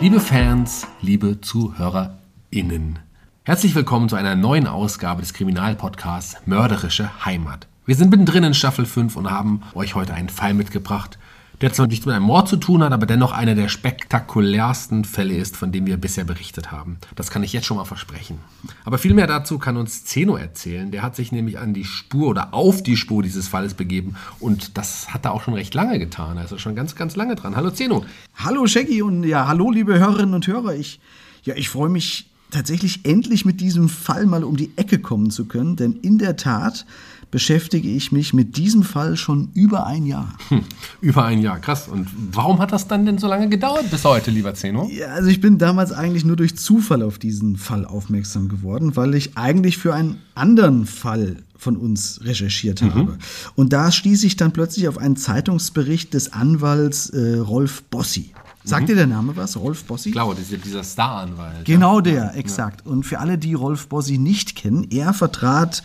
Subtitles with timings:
[0.00, 3.00] Liebe Fans, liebe ZuhörerInnen,
[3.42, 7.66] herzlich willkommen zu einer neuen Ausgabe des Kriminalpodcasts Mörderische Heimat.
[7.84, 11.18] Wir sind mittendrin in Staffel 5 und haben euch heute einen Fall mitgebracht,
[11.60, 15.36] der zwar nichts mit einem Mord zu tun hat, aber dennoch einer der spektakulärsten Fälle
[15.36, 16.98] ist, von dem wir bisher berichtet haben.
[17.16, 18.38] Das kann ich jetzt schon mal versprechen.
[18.84, 20.90] Aber viel mehr dazu kann uns Zeno erzählen.
[20.90, 24.78] Der hat sich nämlich an die Spur oder auf die Spur dieses Falles begeben und
[24.78, 26.38] das hat er auch schon recht lange getan.
[26.38, 27.56] Also schon ganz, ganz lange dran.
[27.56, 28.04] Hallo Zeno.
[28.36, 30.74] Hallo Shaggy und ja, hallo liebe Hörerinnen und Hörer.
[30.74, 31.00] Ich,
[31.42, 35.46] ja, ich freue mich tatsächlich endlich mit diesem Fall mal um die Ecke kommen zu
[35.46, 36.86] können, denn in der Tat
[37.30, 40.34] beschäftige ich mich mit diesem Fall schon über ein Jahr.
[40.48, 40.62] Hm,
[41.00, 41.88] über ein Jahr, krass.
[41.88, 44.88] Und warum hat das dann denn so lange gedauert bis heute, lieber Zeno?
[44.92, 49.14] Ja, also ich bin damals eigentlich nur durch Zufall auf diesen Fall aufmerksam geworden, weil
[49.14, 52.94] ich eigentlich für einen anderen Fall von uns recherchiert mhm.
[52.94, 53.18] habe.
[53.56, 58.32] Und da stieß ich dann plötzlich auf einen Zeitungsbericht des Anwalts äh, Rolf Bossi.
[58.64, 58.86] Sagt mhm.
[58.86, 59.56] dir der Name was?
[59.56, 60.10] Rolf Bossi?
[60.10, 61.64] Ich glaube, dieser Staranwalt.
[61.64, 62.82] Genau der, exakt.
[62.84, 62.92] Ja.
[62.92, 65.82] Und für alle, die Rolf Bossi nicht kennen, er vertrat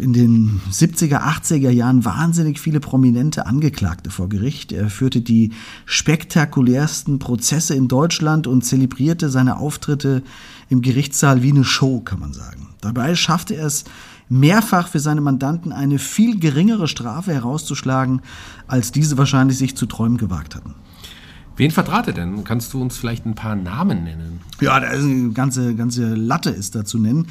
[0.00, 4.72] in den 70er, 80er Jahren wahnsinnig viele prominente Angeklagte vor Gericht.
[4.72, 5.52] Er führte die
[5.86, 10.22] spektakulärsten Prozesse in Deutschland und zelebrierte seine Auftritte
[10.68, 12.68] im Gerichtssaal wie eine Show, kann man sagen.
[12.80, 13.84] Dabei schaffte er es
[14.28, 18.22] mehrfach für seine Mandanten eine viel geringere Strafe herauszuschlagen,
[18.66, 20.74] als diese wahrscheinlich sich zu träumen gewagt hatten.
[21.56, 22.44] Wen vertrat er denn?
[22.44, 24.40] Kannst du uns vielleicht ein paar Namen nennen?
[24.60, 27.26] Ja, eine ganze, ganze Latte ist da zu nennen.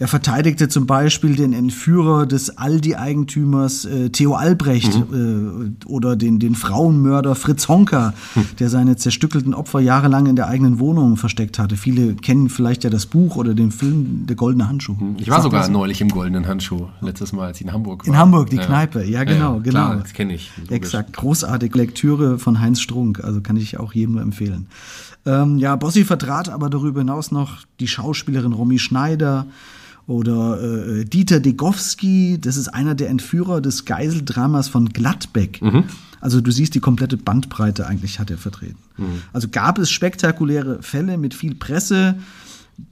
[0.00, 5.76] Er verteidigte zum Beispiel den Entführer des Aldi-Eigentümers äh, Theo Albrecht mhm.
[5.84, 8.46] äh, oder den, den Frauenmörder Fritz Honka, mhm.
[8.58, 11.76] der seine zerstückelten Opfer jahrelang in der eigenen Wohnung versteckt hatte.
[11.76, 14.98] Viele kennen vielleicht ja das Buch oder den Film Der goldene Handschuh.
[14.98, 18.06] Hm, ich war Sagt sogar neulich im goldenen Handschuh, letztes Mal, als ich in Hamburg
[18.06, 18.14] war.
[18.14, 18.64] In Hamburg, die ja.
[18.64, 19.70] Kneipe, ja genau, ja, genau.
[19.70, 20.50] Klar, das kenne ich.
[20.56, 20.76] Logisch.
[20.76, 24.68] Exakt, großartige Lektüre von Heinz Strunk, also kann ich auch jedem nur empfehlen.
[25.26, 29.44] Ähm, ja, Bossi vertrat aber darüber hinaus noch die Schauspielerin Romy Schneider,
[30.10, 35.62] oder äh, Dieter Degowski, das ist einer der Entführer des Geiseldramas von Gladbeck.
[35.62, 35.84] Mhm.
[36.20, 38.76] Also du siehst, die komplette Bandbreite eigentlich hat er vertreten.
[38.96, 39.22] Mhm.
[39.32, 42.16] Also gab es spektakuläre Fälle mit viel Presse,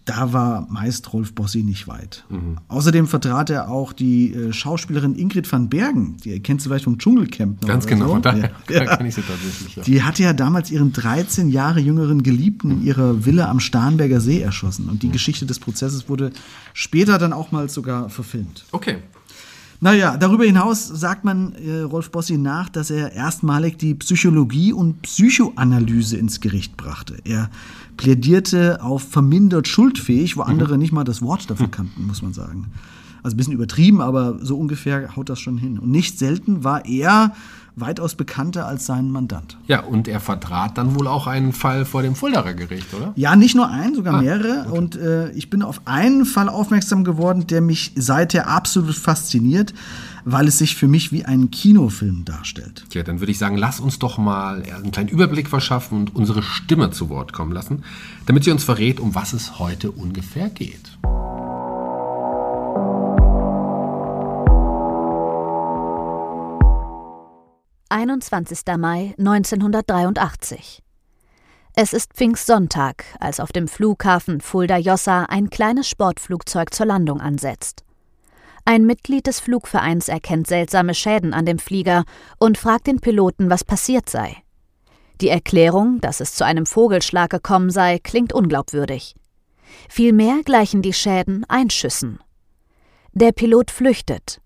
[0.04, 2.24] da war meist Rolf Bossi nicht weit.
[2.28, 2.58] Mhm.
[2.68, 6.98] Außerdem vertrat er auch die äh, Schauspielerin Ingrid van Bergen, die kennst du vielleicht vom
[6.98, 7.66] Dschungelcamp.
[7.66, 8.18] Ganz genau, so.
[8.18, 8.96] daher ja.
[8.96, 9.76] kenne ich sie tatsächlich.
[9.76, 9.82] Ja.
[9.82, 14.40] Die hatte ja damals ihren 13 Jahre jüngeren Geliebten in ihrer Villa am Starnberger See
[14.40, 14.88] erschossen.
[14.88, 15.12] Und die mhm.
[15.12, 16.32] Geschichte des Prozesses wurde
[16.72, 18.64] später dann auch mal sogar verfilmt.
[18.72, 18.98] Okay.
[19.80, 25.02] Naja, darüber hinaus sagt man äh, Rolf Bossi nach, dass er erstmalig die Psychologie und
[25.02, 27.16] Psychoanalyse ins Gericht brachte.
[27.24, 27.48] Er
[27.96, 30.48] plädierte auf vermindert schuldfähig, wo mhm.
[30.48, 32.72] andere nicht mal das Wort dafür kannten, muss man sagen.
[33.22, 35.78] Also ein bisschen übertrieben, aber so ungefähr haut das schon hin.
[35.78, 37.34] Und nicht selten war er
[37.80, 39.56] weitaus bekannter als sein Mandant.
[39.66, 43.12] Ja, und er vertrat dann wohl auch einen Fall vor dem Fuldaer Gericht, oder?
[43.16, 44.70] Ja, nicht nur einen, sogar mehrere.
[44.70, 49.74] Und äh, ich bin auf einen Fall aufmerksam geworden, der mich seither absolut fasziniert,
[50.24, 52.84] weil es sich für mich wie ein Kinofilm darstellt.
[52.90, 56.42] Tja, dann würde ich sagen, lass uns doch mal einen kleinen Überblick verschaffen und unsere
[56.42, 57.84] Stimme zu Wort kommen lassen,
[58.26, 60.98] damit sie uns verrät, um was es heute ungefähr geht.
[67.90, 68.76] 21.
[68.76, 70.82] Mai 1983.
[71.74, 77.84] Es ist Pfingstsonntag, als auf dem Flughafen Fulda-Jossa ein kleines Sportflugzeug zur Landung ansetzt.
[78.66, 82.04] Ein Mitglied des Flugvereins erkennt seltsame Schäden an dem Flieger
[82.38, 84.36] und fragt den Piloten, was passiert sei.
[85.22, 89.14] Die Erklärung, dass es zu einem Vogelschlag gekommen sei, klingt unglaubwürdig.
[89.88, 92.20] Vielmehr gleichen die Schäden Einschüssen.
[93.14, 94.42] Der Pilot flüchtet,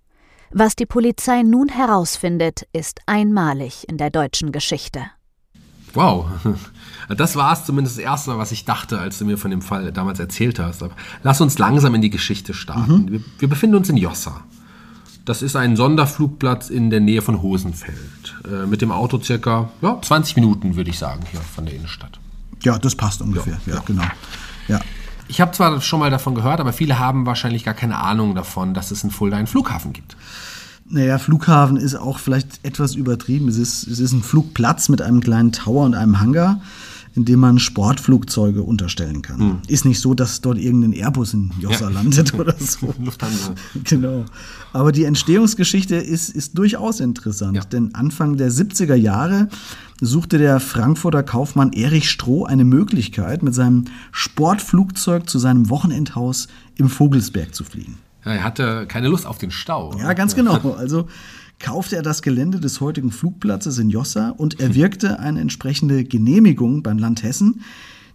[0.55, 5.07] was die Polizei nun herausfindet, ist einmalig in der deutschen Geschichte.
[5.95, 6.27] Wow,
[7.09, 9.93] das war es zumindest das Erste, was ich dachte, als du mir von dem Fall
[9.93, 10.83] damals erzählt hast.
[10.83, 13.03] Aber lass uns langsam in die Geschichte starten.
[13.03, 13.13] Mhm.
[13.13, 14.43] Wir, wir, befinden uns in Jossa.
[15.25, 18.35] Das ist ein Sonderflugplatz in der Nähe von Hosenfeld.
[18.45, 22.19] Äh, mit dem Auto circa ja, 20 Minuten, würde ich sagen, hier von der Innenstadt.
[22.63, 23.61] Ja, das passt ungefähr.
[23.67, 24.05] Ja, ja genau.
[24.69, 24.81] Ja.
[25.33, 28.75] Ich habe zwar schon mal davon gehört, aber viele haben wahrscheinlich gar keine Ahnung davon,
[28.75, 30.15] dass es in Fulda einen Flughafen gibt.
[30.91, 33.49] Naja, Flughafen ist auch vielleicht etwas übertrieben.
[33.49, 36.61] Es ist, es ist ein Flugplatz mit einem kleinen Tower und einem Hangar,
[37.15, 39.41] in dem man Sportflugzeuge unterstellen kann.
[39.41, 39.59] Hm.
[39.69, 41.91] Ist nicht so, dass dort irgendein Airbus in Jossa ja.
[41.91, 42.95] landet oder so.
[43.03, 43.55] Lufthansa.
[43.85, 44.27] Genau.
[44.75, 47.65] Aber die Entstehungsgeschichte ist, ist durchaus interessant, ja.
[47.65, 49.49] denn Anfang der 70er Jahre
[50.05, 56.89] suchte der Frankfurter Kaufmann Erich Stroh eine Möglichkeit, mit seinem Sportflugzeug zu seinem Wochenendhaus im
[56.89, 57.99] Vogelsberg zu fliegen.
[58.25, 59.97] Ja, er hatte keine Lust auf den Stau.
[59.99, 60.73] Ja, ganz genau.
[60.73, 61.07] Also
[61.61, 66.99] kaufte er das Gelände des heutigen Flugplatzes in Jossa und erwirkte eine entsprechende Genehmigung beim
[66.99, 67.63] Land Hessen,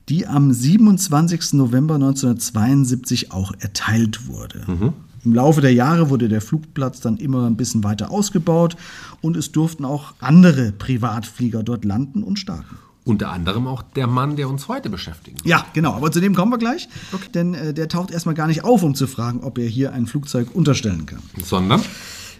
[0.10, 1.54] die am 27.
[1.54, 4.66] November 1972 auch erteilt wurde.
[4.68, 4.94] Mhm.
[5.28, 8.78] Im Laufe der Jahre wurde der Flugplatz dann immer ein bisschen weiter ausgebaut
[9.20, 12.78] und es durften auch andere Privatflieger dort landen und starten.
[13.04, 15.42] Unter anderem auch der Mann, der uns heute beschäftigt.
[15.44, 15.96] Ja, genau.
[15.96, 16.88] Aber zu dem kommen wir gleich.
[17.12, 17.28] Okay.
[17.34, 20.08] Denn äh, der taucht erstmal gar nicht auf, um zu fragen, ob er hier ein
[20.08, 21.20] Flugzeug unterstellen kann.
[21.44, 21.82] Sondern?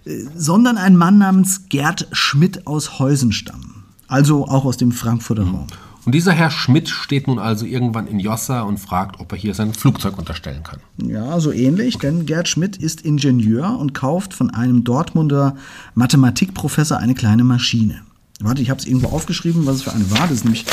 [0.06, 3.84] Äh, sondern ein Mann namens Gerd Schmidt aus Heusenstamm.
[4.08, 5.56] Also auch aus dem Frankfurter mhm.
[5.56, 5.68] Raum.
[6.08, 9.54] Und dieser Herr Schmidt steht nun also irgendwann in Jossa und fragt, ob er hier
[9.54, 10.80] sein Flugzeug unterstellen kann.
[11.06, 15.58] Ja, so ähnlich, denn Gerd Schmidt ist Ingenieur und kauft von einem Dortmunder
[15.96, 18.04] Mathematikprofessor eine kleine Maschine.
[18.40, 20.22] Warte, ich habe es irgendwo aufgeschrieben, was es für eine war.
[20.22, 20.66] Das ist nämlich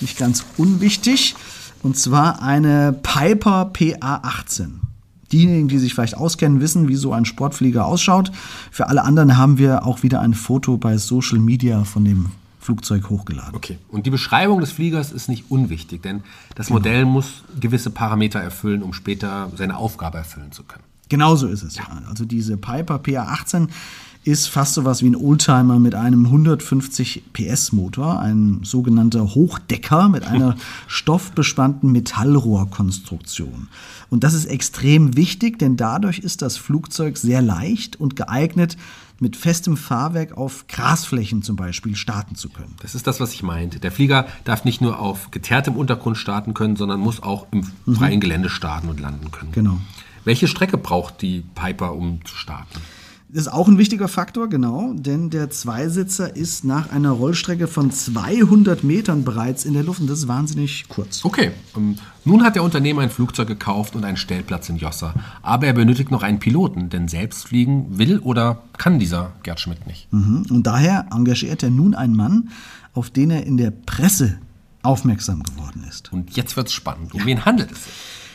[0.00, 1.36] nicht ganz unwichtig.
[1.84, 4.70] Und zwar eine Piper PA18.
[5.30, 8.32] Diejenigen, die sich vielleicht auskennen, wissen, wie so ein Sportflieger ausschaut.
[8.72, 13.08] Für alle anderen haben wir auch wieder ein Foto bei Social Media von dem Flugzeug
[13.08, 13.54] hochgeladen.
[13.54, 13.78] Okay.
[13.88, 16.22] Und die Beschreibung des Fliegers ist nicht unwichtig, denn
[16.54, 16.78] das genau.
[16.78, 20.84] Modell muss gewisse Parameter erfüllen, um später seine Aufgabe erfüllen zu können.
[21.08, 21.76] Genauso ist es.
[21.76, 21.84] Ja.
[22.08, 23.68] Also diese Piper PA18
[24.22, 30.10] ist fast so was wie ein Oldtimer mit einem 150 PS Motor, ein sogenannter Hochdecker
[30.10, 33.68] mit einer stoffbespannten Metallrohrkonstruktion.
[34.10, 38.76] Und das ist extrem wichtig, denn dadurch ist das Flugzeug sehr leicht und geeignet,
[39.20, 42.74] mit festem Fahrwerk auf Grasflächen zum Beispiel starten zu können.
[42.80, 43.78] Das ist das, was ich meinte.
[43.78, 47.96] Der Flieger darf nicht nur auf geteertem Untergrund starten können, sondern muss auch im mhm.
[47.96, 49.52] freien Gelände starten und landen können.
[49.52, 49.78] Genau.
[50.24, 52.80] Welche Strecke braucht die Piper, um zu starten?
[53.32, 57.92] Das ist auch ein wichtiger Faktor, genau, denn der Zweisitzer ist nach einer Rollstrecke von
[57.92, 61.24] 200 Metern bereits in der Luft und das ist wahnsinnig kurz.
[61.24, 65.68] Okay, ähm, nun hat der Unternehmer ein Flugzeug gekauft und einen Stellplatz in Jossa, aber
[65.68, 70.12] er benötigt noch einen Piloten, denn selbst fliegen will oder kann dieser Gerd Schmidt nicht.
[70.12, 70.46] Mhm.
[70.50, 72.50] Und daher engagiert er nun einen Mann,
[72.94, 74.38] auf den er in der Presse
[74.82, 76.12] aufmerksam geworden ist.
[76.12, 77.14] Und jetzt wird's spannend.
[77.14, 77.26] Um ja.
[77.26, 77.92] wen handelt es sich?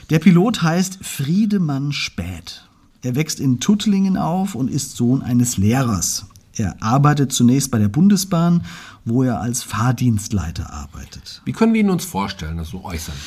[0.10, 2.66] Der Pilot heißt Friedemann Späth.
[3.06, 6.26] Er wächst in Tuttlingen auf und ist Sohn eines Lehrers.
[6.56, 8.66] Er arbeitet zunächst bei der Bundesbahn,
[9.06, 11.44] wo er als Fahrdienstleiter arbeitet.
[11.46, 13.22] Wie können wir ihn uns vorstellen, also äußerlich?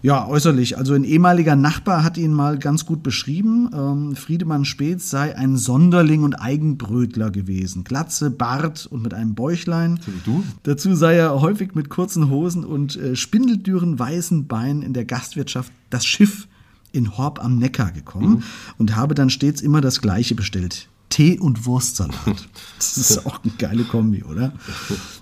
[0.00, 0.78] Ja, äußerlich.
[0.78, 3.68] Also ein ehemaliger Nachbar hat ihn mal ganz gut beschrieben.
[3.74, 7.84] Ähm, Friedemann Späth sei ein Sonderling und Eigenbrötler gewesen.
[7.84, 10.00] Glatze, Bart und mit einem Bäuchlein.
[10.00, 10.42] So wie du?
[10.62, 15.70] Dazu sei er häufig mit kurzen Hosen und äh, spindeldürren weißen Beinen in der Gastwirtschaft
[15.90, 16.48] das Schiff
[16.92, 18.42] in Horb am Neckar gekommen mhm.
[18.78, 20.88] und habe dann stets immer das Gleiche bestellt.
[21.12, 22.14] Tee und Wurstsalat.
[22.78, 24.52] Das ist auch eine geile Kombi, oder?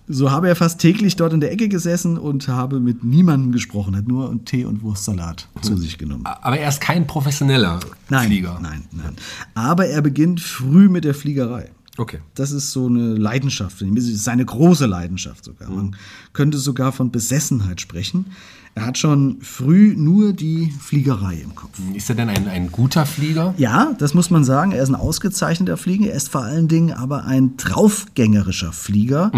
[0.08, 3.94] So habe er fast täglich dort in der Ecke gesessen und habe mit niemandem gesprochen,
[3.94, 6.24] hat nur Tee und Wurstsalat zu sich genommen.
[6.24, 8.58] Aber er ist kein professioneller Nein, Flieger.
[8.62, 9.14] nein, nein.
[9.54, 11.70] Aber er beginnt früh mit der Fliegerei.
[11.98, 12.20] Okay.
[12.34, 13.94] Das ist so eine Leidenschaft, für ihn.
[13.94, 15.68] Das ist seine große Leidenschaft sogar.
[15.70, 15.96] Man
[16.32, 18.26] könnte sogar von Besessenheit sprechen.
[18.74, 21.78] Er hat schon früh nur die Fliegerei im Kopf.
[21.94, 23.52] Ist er denn ein, ein guter Flieger?
[23.58, 24.72] Ja, das muss man sagen.
[24.72, 26.06] Er ist ein ausgezeichneter Flieger.
[26.10, 29.32] Er ist vor allen Dingen aber ein draufgängerischer Flieger,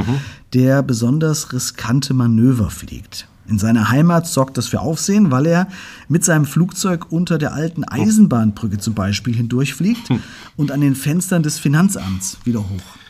[0.53, 3.27] der besonders riskante Manöver fliegt.
[3.49, 5.67] In seiner Heimat sorgt das für Aufsehen, weil er
[6.09, 10.09] mit seinem Flugzeug unter der alten Eisenbahnbrücke zum Beispiel hindurchfliegt
[10.57, 13.02] und an den Fenstern des Finanzamts wieder hoch.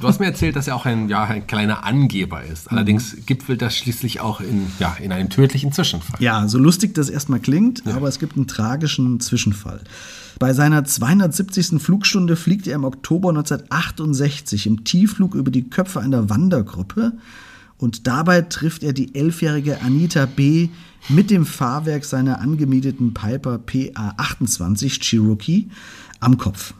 [0.00, 2.70] Du hast mir erzählt, dass er auch ein, ja, ein kleiner Angeber ist.
[2.70, 6.20] Allerdings gipfelt das schließlich auch in, ja, in einem tödlichen Zwischenfall.
[6.20, 9.80] Ja, so lustig das erstmal klingt, aber es gibt einen tragischen Zwischenfall.
[10.38, 11.80] Bei seiner 270.
[11.80, 17.12] Flugstunde fliegt er im Oktober 1968 im Tiefflug über die Köpfe einer Wandergruppe
[17.78, 20.68] und dabei trifft er die elfjährige Anita B.
[21.08, 25.68] mit dem Fahrwerk seiner angemieteten Piper PA28 Cherokee
[26.20, 26.74] am Kopf.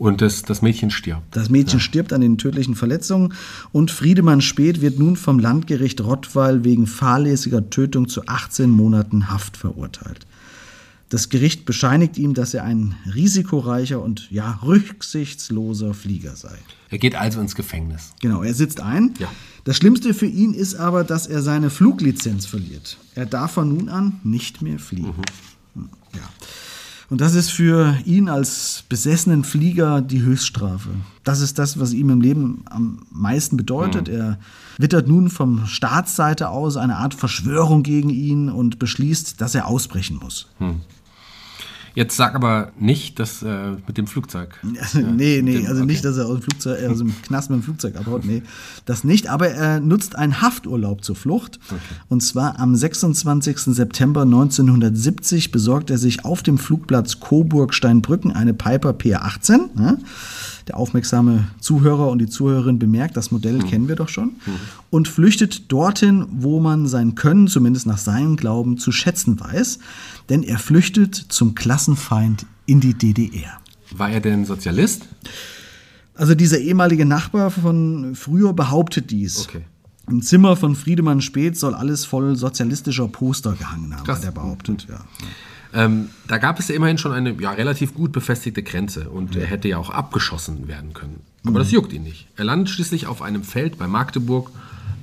[0.00, 1.36] Und das, das Mädchen stirbt.
[1.36, 3.34] Das Mädchen stirbt an den tödlichen Verletzungen
[3.70, 9.58] und Friedemann Speth wird nun vom Landgericht Rottweil wegen fahrlässiger Tötung zu 18 Monaten Haft
[9.58, 10.26] verurteilt.
[11.10, 16.56] Das Gericht bescheinigt ihm, dass er ein risikoreicher und ja rücksichtsloser Flieger sei.
[16.88, 18.14] Er geht also ins Gefängnis.
[18.22, 19.12] Genau, er sitzt ein.
[19.18, 19.28] Ja.
[19.64, 22.96] Das Schlimmste für ihn ist aber, dass er seine Fluglizenz verliert.
[23.14, 25.12] Er darf von nun an nicht mehr fliegen.
[25.74, 26.22] Hm, Ja.
[27.10, 30.90] Und das ist für ihn als besessenen Flieger die Höchststrafe.
[31.24, 34.08] Das ist das, was ihm im Leben am meisten bedeutet.
[34.08, 34.38] Er
[34.78, 40.20] wittert nun vom Staatsseite aus eine Art Verschwörung gegen ihn und beschließt, dass er ausbrechen
[40.22, 40.48] muss.
[42.00, 44.58] Jetzt sag aber nicht, dass äh, mit dem Flugzeug.
[44.62, 47.58] nee, nee, dem- also nicht, dass er aus dem, Flugzeug, äh, aus dem Knast mit
[47.58, 48.42] dem Flugzeug abhaut, nee,
[48.86, 49.28] das nicht.
[49.28, 51.60] Aber er nutzt einen Hafturlaub zur Flucht.
[52.08, 53.58] Und zwar am 26.
[53.74, 59.58] September 1970 besorgt er sich auf dem Flugplatz Coburg-Steinbrücken eine Piper P18.
[59.78, 59.98] Ne?
[60.70, 64.36] Der aufmerksame Zuhörer und die Zuhörerin bemerkt, das Modell kennen wir doch schon.
[64.88, 69.80] Und flüchtet dorthin, wo man sein Können, zumindest nach seinem Glauben, zu schätzen weiß.
[70.28, 73.58] Denn er flüchtet zum Klassenfeind in die DDR.
[73.96, 75.08] War er denn Sozialist?
[76.14, 79.48] Also dieser ehemalige Nachbar von früher behauptet dies.
[79.48, 79.64] Okay.
[80.08, 84.18] Im Zimmer von Friedemann Speth soll alles voll sozialistischer Poster gehangen haben, Krass.
[84.18, 84.86] hat er behauptet.
[84.88, 85.00] Ja.
[85.72, 89.46] Ähm, da gab es ja immerhin schon eine ja, relativ gut befestigte Grenze und er
[89.46, 91.20] hätte ja auch abgeschossen werden können.
[91.46, 92.26] Aber das juckt ihn nicht.
[92.36, 94.50] Er landet schließlich auf einem Feld bei Magdeburg,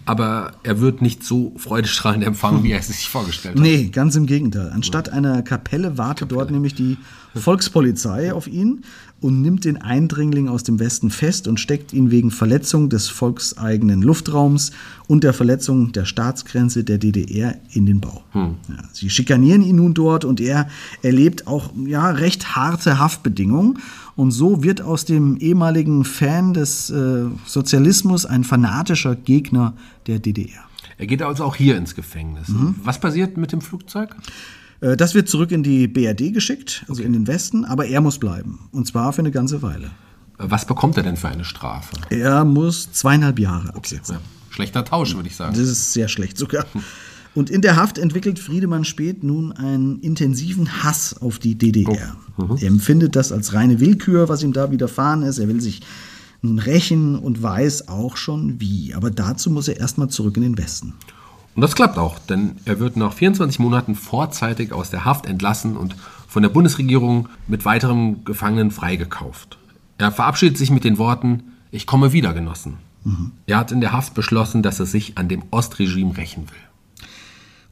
[0.05, 3.61] aber er wird nicht so freudestrahlend empfangen, wie er es sich vorgestellt hat.
[3.61, 4.71] Nee, ganz im Gegenteil.
[4.73, 6.97] Anstatt einer Kapelle wartet dort nämlich die
[7.35, 8.83] Volkspolizei auf ihn
[9.19, 14.01] und nimmt den Eindringling aus dem Westen fest und steckt ihn wegen Verletzung des volkseigenen
[14.01, 14.71] Luftraums
[15.07, 18.23] und der Verletzung der Staatsgrenze der DDR in den Bau.
[18.33, 20.69] Ja, sie schikanieren ihn nun dort und er
[21.01, 23.79] erlebt auch ja, recht harte Haftbedingungen.
[24.15, 29.73] Und so wird aus dem ehemaligen Fan des äh, Sozialismus ein fanatischer Gegner
[30.07, 30.63] der DDR.
[30.97, 32.47] Er geht also auch hier ins Gefängnis.
[32.83, 34.15] Was passiert mit dem Flugzeug?
[34.81, 38.19] Äh, Das wird zurück in die BRD geschickt, also in den Westen, aber er muss
[38.19, 38.69] bleiben.
[38.71, 39.91] Und zwar für eine ganze Weile.
[40.37, 41.95] Was bekommt er denn für eine Strafe?
[42.09, 44.15] Er muss zweieinhalb Jahre absitzen.
[44.15, 45.55] Ja, schlechter Tausch, würde ich sagen.
[45.57, 46.65] Das ist sehr schlecht sogar.
[47.33, 52.15] Und in der Haft entwickelt Friedemann Speth nun einen intensiven Hass auf die DDR.
[52.59, 55.39] Er empfindet das als reine Willkür, was ihm da widerfahren ist.
[55.39, 55.81] Er will sich
[56.41, 58.93] nun rächen und weiß auch schon wie.
[58.93, 60.93] Aber dazu muss er erstmal zurück in den Westen.
[61.57, 65.75] Und das klappt auch, denn er wird nach 24 Monaten vorzeitig aus der Haft entlassen
[65.75, 65.95] und
[66.27, 69.57] von der Bundesregierung mit weiteren Gefangenen freigekauft.
[69.97, 72.77] Er verabschiedet sich mit den Worten, ich komme wieder, Genossen.
[73.47, 76.66] Er hat in der Haft beschlossen, dass er sich an dem Ostregime rächen will.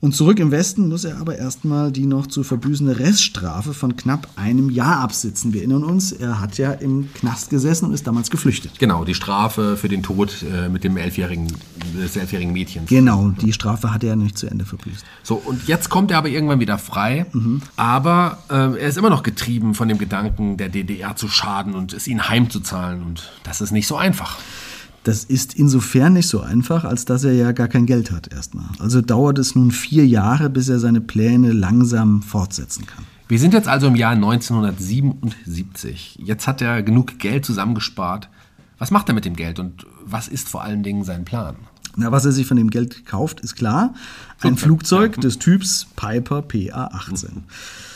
[0.06, 4.28] Und zurück im Westen muss er aber erstmal die noch zu verbüßende Reststrafe von knapp
[4.36, 5.52] einem Jahr absitzen.
[5.52, 8.78] Wir erinnern uns, er hat ja im Knast gesessen und ist damals geflüchtet.
[8.78, 11.52] Genau, die Strafe für den Tod äh, mit dem elfjährigen,
[12.00, 12.88] des elfjährigen Mädchens.
[12.88, 15.04] Genau, die Strafe hat er nicht zu Ende verbüßt.
[15.24, 17.26] So, und jetzt kommt er aber irgendwann wieder frei.
[17.76, 21.94] Aber äh, er ist immer noch getrieben von dem Gedanken, der DDR zu schaden und
[21.94, 23.02] es ihnen heimzuzahlen.
[23.02, 24.38] Und das ist nicht so einfach.
[25.06, 28.66] Das ist insofern nicht so einfach, als dass er ja gar kein Geld hat erstmal.
[28.80, 33.06] Also dauert es nun vier Jahre, bis er seine Pläne langsam fortsetzen kann.
[33.28, 36.18] Wir sind jetzt also im Jahr 1977.
[36.24, 38.30] Jetzt hat er genug Geld zusammengespart.
[38.80, 41.56] Was macht er mit dem Geld und was ist vor allen Dingen sein Plan?
[41.96, 43.94] Na, was er sich von dem Geld kauft, ist klar.
[44.42, 47.28] Ein Flugzeug des Typs Piper PA-18.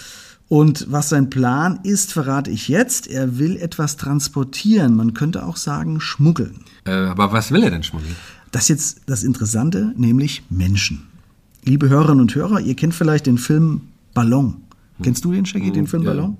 [0.50, 3.08] Und was sein Plan ist, verrate ich jetzt.
[3.08, 4.96] Er will etwas transportieren.
[4.96, 6.66] Man könnte auch sagen, schmuggeln.
[6.86, 8.16] Äh, aber was will er denn schmuggeln?
[8.52, 11.08] Das ist jetzt das Interessante, nämlich Menschen.
[11.64, 13.82] Liebe Hörerinnen und Hörer, ihr kennt vielleicht den Film
[14.16, 14.64] Ballon.
[15.02, 16.36] Kennst du den, Shaggy, den Film Ja, Ballon?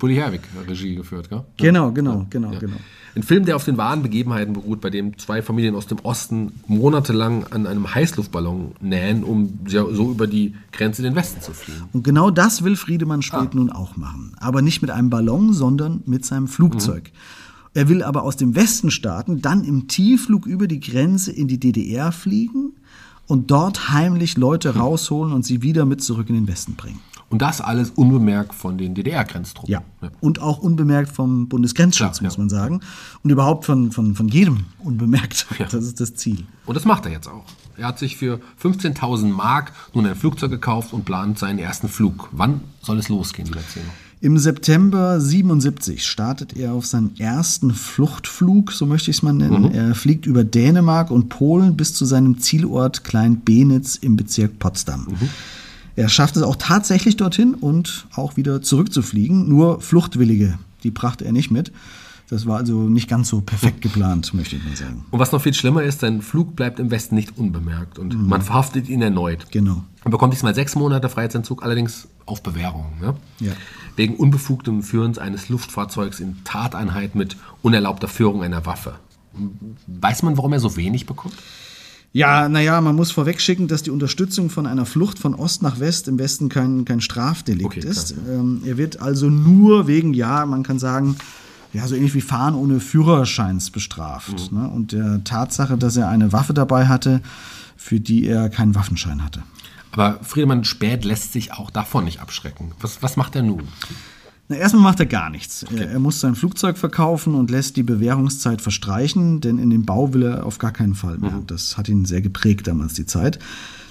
[0.58, 1.44] Hat Regie geführt, gell?
[1.56, 2.58] Genau, genau, genau, Ja.
[2.58, 2.76] genau.
[3.16, 6.52] Ein Film, der auf den wahren Begebenheiten beruht, bei dem zwei Familien aus dem Osten
[6.68, 11.82] monatelang an einem Heißluftballon nähen, um so über die Grenze in den Westen zu fliegen.
[11.92, 14.34] Und genau das will Friedemann Speth nun auch machen.
[14.38, 17.10] Aber nicht mit einem Ballon, sondern mit seinem Flugzeug.
[17.74, 21.58] Er will aber aus dem Westen starten, dann im Tiefflug über die Grenze in die
[21.58, 22.74] DDR fliegen
[23.26, 27.00] und dort heimlich Leute rausholen und sie wieder mit zurück in den Westen bringen.
[27.30, 29.72] Und das alles unbemerkt von den DDR-Grenztruppen.
[29.72, 29.82] Ja.
[30.20, 32.40] Und auch unbemerkt vom Bundesgrenzschutz, Klar, muss ja.
[32.40, 32.80] man sagen.
[33.22, 35.46] Und überhaupt von, von, von jedem unbemerkt.
[35.58, 35.66] Ja.
[35.66, 36.44] Das ist das Ziel.
[36.66, 37.44] Und das macht er jetzt auch.
[37.76, 42.28] Er hat sich für 15.000 Mark nun ein Flugzeug gekauft und plant seinen ersten Flug.
[42.32, 43.86] Wann soll es losgehen, lieber Zeno?
[44.22, 49.72] Im September 77 startet er auf seinen ersten Fluchtflug, so möchte ich es mal nennen.
[49.72, 55.06] Er fliegt über Dänemark und Polen bis zu seinem Zielort Klein-Benitz im Bezirk Potsdam.
[56.00, 59.50] Er schafft es auch tatsächlich dorthin und auch wieder zurückzufliegen.
[59.50, 61.72] Nur Fluchtwillige, die brachte er nicht mit.
[62.30, 65.04] Das war also nicht ganz so perfekt geplant, möchte ich mal sagen.
[65.10, 68.40] Und was noch viel schlimmer ist, sein Flug bleibt im Westen nicht unbemerkt und man
[68.40, 69.50] verhaftet ihn erneut.
[69.50, 69.84] Genau.
[70.02, 72.86] Er bekommt diesmal sechs Monate Freiheitsentzug, allerdings auf Bewährung.
[72.98, 73.14] Ne?
[73.40, 73.52] Ja.
[73.96, 78.94] Wegen unbefugtem Führens eines Luftfahrzeugs in Tateinheit mit unerlaubter Führung einer Waffe.
[79.86, 81.34] Weiß man, warum er so wenig bekommt?
[82.12, 86.08] Ja, naja, man muss vorwegschicken, dass die Unterstützung von einer Flucht von Ost nach West
[86.08, 88.14] im Westen kein, kein Strafdelikt Okay, klar, ist.
[88.28, 91.16] Ähm, er wird also nur wegen, ja, man kann sagen,
[91.72, 94.50] ja, so ähnlich wie Fahren ohne Führerscheins bestraft.
[94.50, 94.68] Ne?
[94.68, 97.20] Und der Tatsache, dass er eine Waffe dabei hatte,
[97.76, 99.42] für die er keinen Waffenschein hatte.
[99.92, 102.72] Aber Friedemann Späth lässt sich auch davon nicht abschrecken.
[102.80, 103.68] Was, was macht er nun?
[104.50, 105.64] Na, erstmal macht er gar nichts.
[105.74, 110.12] Er, er muss sein Flugzeug verkaufen und lässt die Bewährungszeit verstreichen, denn in den Bau
[110.12, 111.40] will er auf gar keinen Fall mehr.
[111.46, 113.38] Das hat ihn sehr geprägt damals, die Zeit.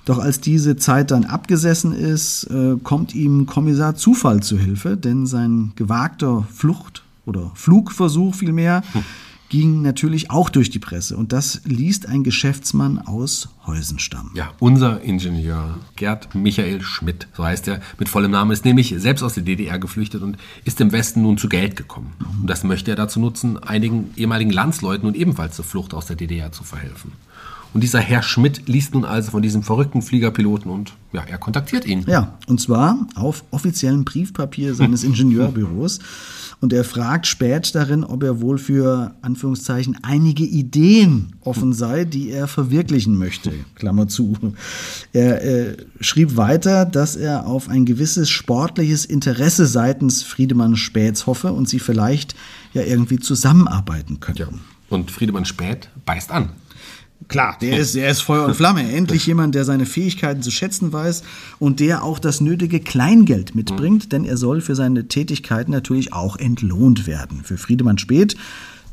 [0.03, 5.25] Doch als diese Zeit dann abgesessen ist, äh, kommt ihm Kommissar Zufall zu Hilfe, denn
[5.27, 8.83] sein gewagter Flucht- oder Flugversuch vielmehr
[9.49, 11.17] ging natürlich auch durch die Presse.
[11.17, 14.31] Und das liest ein Geschäftsmann aus Heusenstamm.
[14.35, 19.23] Ja, unser Ingenieur Gerd Michael Schmidt, so heißt er mit vollem Namen, ist nämlich selbst
[19.23, 22.13] aus der DDR geflüchtet und ist im Westen nun zu Geld gekommen.
[22.41, 26.15] Und das möchte er dazu nutzen, einigen ehemaligen Landsleuten und ebenfalls zur Flucht aus der
[26.15, 27.11] DDR zu verhelfen.
[27.73, 31.85] Und dieser Herr Schmidt liest nun also von diesem verrückten Fliegerpiloten und ja, er kontaktiert
[31.85, 32.03] ihn.
[32.07, 35.99] Ja, und zwar auf offiziellem Briefpapier seines Ingenieurbüros.
[36.61, 42.31] Und er fragt spät darin, ob er wohl für Anführungszeichen einige Ideen offen sei, die
[42.31, 43.53] er verwirklichen möchte.
[43.75, 44.35] Klammer zu.
[45.13, 51.53] Er äh, schrieb weiter, dass er auf ein gewisses sportliches Interesse seitens Friedemann Späths hoffe
[51.53, 52.35] und sie vielleicht
[52.73, 54.41] ja irgendwie zusammenarbeiten könnten.
[54.41, 54.59] Ja.
[54.89, 56.49] Und Friedemann Späth beißt an.
[57.27, 58.91] Klar, der ist, der ist Feuer und Flamme.
[58.93, 61.23] Endlich jemand, der seine Fähigkeiten zu schätzen weiß
[61.59, 66.37] und der auch das nötige Kleingeld mitbringt, denn er soll für seine Tätigkeiten natürlich auch
[66.37, 67.41] entlohnt werden.
[67.43, 68.35] Für Friedemann Speth,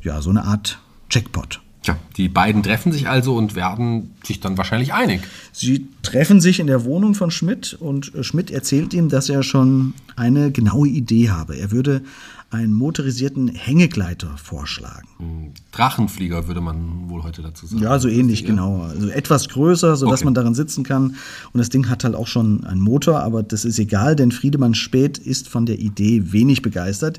[0.02, 0.78] ja, so eine Art
[1.10, 1.60] Jackpot.
[1.86, 5.20] Tja, die beiden treffen sich also und werden sich dann wahrscheinlich einig.
[5.52, 9.44] Sie treffen sich in der Wohnung von Schmidt und äh, Schmidt erzählt ihm, dass er
[9.44, 11.56] schon eine genaue Idee habe.
[11.56, 12.02] Er würde
[12.50, 15.52] einen motorisierten Hängegleiter vorschlagen.
[15.72, 17.82] Drachenflieger würde man wohl heute dazu sagen.
[17.82, 18.82] Ja, so ähnlich, genau.
[18.82, 20.24] Also etwas größer, sodass Okay.
[20.26, 21.16] man darin sitzen kann.
[21.52, 24.74] Und das Ding hat halt auch schon einen Motor, aber das ist egal, denn Friedemann
[24.74, 27.18] Späth ist von der Idee wenig begeistert.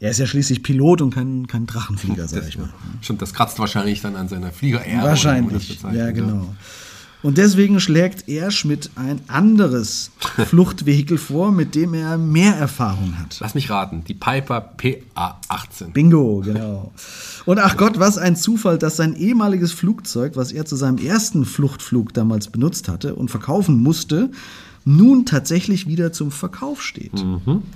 [0.00, 2.68] Er ist ja schließlich Pilot und kein, kein Drachenflieger, sag Das, ich mal.
[3.00, 5.02] stimmt, das kratzt wahrscheinlich dann an seiner Fliegerehre.
[5.04, 6.54] Wahrscheinlich, ja genau.
[7.22, 10.12] Und deswegen schlägt er Schmidt ein anderes
[10.46, 13.38] Fluchtvehikel vor, mit dem er mehr Erfahrung hat.
[13.40, 15.92] Lass mich raten, die Piper PA-18.
[15.92, 16.92] Bingo, genau.
[17.44, 21.44] Und ach Gott, was ein Zufall, dass sein ehemaliges Flugzeug, was er zu seinem ersten
[21.44, 24.30] Fluchtflug damals benutzt hatte und verkaufen musste,
[24.84, 27.12] nun tatsächlich wieder zum Verkauf steht.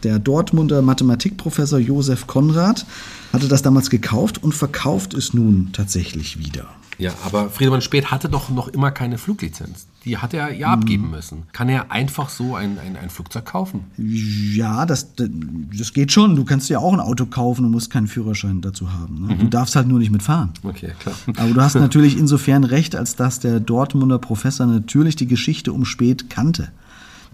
[0.02, 2.86] Der Dortmunder Mathematikprofessor Josef Konrad
[3.32, 6.68] hatte das damals gekauft und verkauft es nun tatsächlich wieder.
[7.02, 9.86] Ja, aber Friedemann Späth hatte doch noch immer keine Fluglizenz.
[10.04, 11.44] Die hat er ja abgeben müssen.
[11.52, 13.84] Kann er einfach so ein, ein, ein Flugzeug kaufen?
[13.96, 16.36] Ja, das, das geht schon.
[16.36, 19.26] Du kannst ja auch ein Auto kaufen und musst keinen Führerschein dazu haben.
[19.26, 19.36] Ne?
[19.36, 20.50] Du darfst halt nur nicht mitfahren.
[20.62, 21.16] Okay, klar.
[21.36, 25.84] Aber du hast natürlich insofern recht, als dass der Dortmunder Professor natürlich die Geschichte um
[25.84, 26.70] Spät kannte.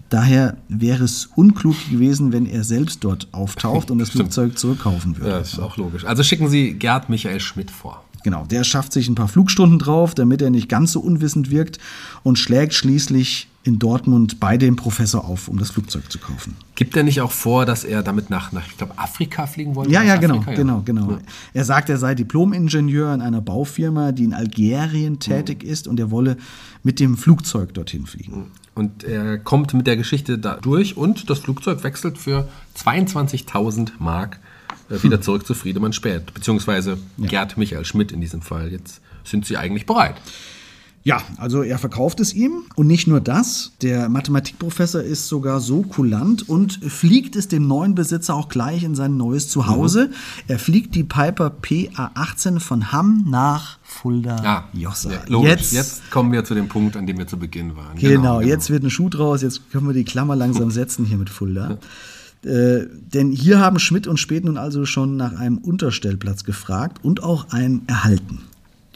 [0.09, 4.09] Daher wäre es unklug gewesen, wenn er selbst dort auftaucht und das.
[4.19, 5.29] Flugzeug zurückkaufen würde.
[5.29, 6.03] Ja, ist auch logisch.
[6.05, 8.03] Also schicken Sie Gerd Michael Schmidt vor.
[8.23, 11.79] Genau, der schafft sich ein paar Flugstunden drauf, damit er nicht ganz so unwissend wirkt
[12.23, 16.55] und schlägt schließlich in Dortmund bei dem Professor auf, um das Flugzeug zu kaufen.
[16.75, 19.91] Gibt er nicht auch vor, dass er damit nach, nach ich glaube, Afrika fliegen wollte?
[19.91, 21.17] Ja, ja, genau, Afrika, genau, genau.
[21.53, 26.09] Er sagt, er sei Diplom-Ingenieur in einer Baufirma, die in Algerien tätig ist und er
[26.09, 26.37] wolle
[26.83, 28.51] mit dem Flugzeug dorthin fliegen.
[28.75, 34.39] Und er kommt mit der Geschichte da durch und das Flugzeug wechselt für 22.000 Mark
[34.89, 38.71] äh, wieder zurück zu Friedemann Späth, beziehungsweise Gerd Michael Schmidt in diesem Fall.
[38.71, 40.15] Jetzt sind sie eigentlich bereit.
[41.03, 45.83] Ja, also er verkauft es ihm und nicht nur das, der Mathematikprofessor ist sogar so
[45.83, 50.11] kulant und fliegt es dem neuen Besitzer auch gleich in sein neues Zuhause.
[50.47, 55.09] Er fliegt die Piper PA18 von Hamm nach Fulda Jossa.
[55.09, 55.49] Ah, ja, logisch.
[55.49, 57.97] Jetzt, jetzt kommen wir zu dem Punkt, an dem wir zu Beginn waren.
[57.97, 61.29] Genau, jetzt wird ein Schuh draus, jetzt können wir die Klammer langsam setzen hier mit
[61.29, 61.79] Fulda.
[62.43, 67.21] Äh, denn hier haben Schmidt und Speth nun also schon nach einem Unterstellplatz gefragt und
[67.21, 68.39] auch einen erhalten.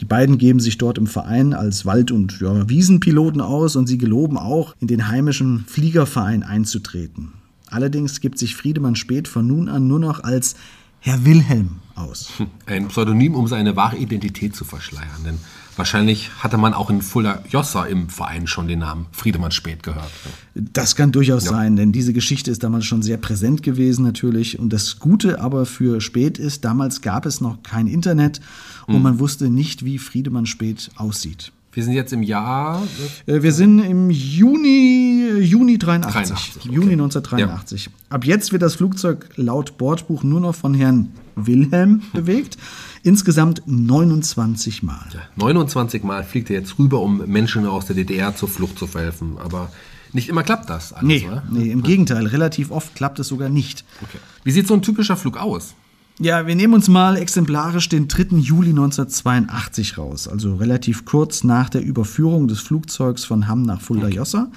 [0.00, 3.98] Die beiden geben sich dort im Verein als Wald- und ja, Wiesenpiloten aus und sie
[3.98, 7.32] geloben auch, in den heimischen Fliegerverein einzutreten.
[7.68, 10.56] Allerdings gibt sich Friedemann Speth von nun an nur noch als
[11.00, 12.32] Herr Wilhelm aus.
[12.66, 15.22] Ein Pseudonym, um seine wahre Identität zu verschleiern.
[15.24, 15.38] Denn
[15.76, 20.10] wahrscheinlich hatte man auch in Fulda Jossa im Verein schon den Namen Friedemann Speth gehört.
[20.54, 24.58] Das kann durchaus sein, denn diese Geschichte ist damals schon sehr präsent gewesen natürlich.
[24.58, 28.40] Und das Gute aber für Speth ist, damals gab es noch kein Internet
[28.86, 31.52] und man wusste nicht, wie Friedemann Speth aussieht.
[31.74, 32.82] Wir sind jetzt im Jahr.
[33.26, 36.22] Äh, Wir sind im Juni, Juni 83.
[36.22, 36.74] 83, okay.
[36.74, 37.90] Juni 1983.
[38.10, 42.58] Ab jetzt wird das Flugzeug laut Bordbuch nur noch von Herrn Wilhelm bewegt.
[43.04, 45.06] Insgesamt 29 Mal.
[45.36, 49.36] 29 Mal fliegt er jetzt rüber, um Menschen aus der DDR zur Flucht zu verhelfen.
[49.38, 49.70] Aber
[50.14, 51.42] nicht immer klappt das alles, Nee, oder?
[51.50, 52.26] nee, im Gegenteil.
[52.26, 53.84] Relativ oft klappt es sogar nicht.
[54.02, 54.18] Okay.
[54.42, 55.74] Wie sieht so ein typischer Flug aus?
[56.18, 58.36] Ja, wir nehmen uns mal exemplarisch den 3.
[58.38, 64.48] Juli 1982 raus, also relativ kurz nach der Überführung des Flugzeugs von Hamm nach Fulda-Jossa.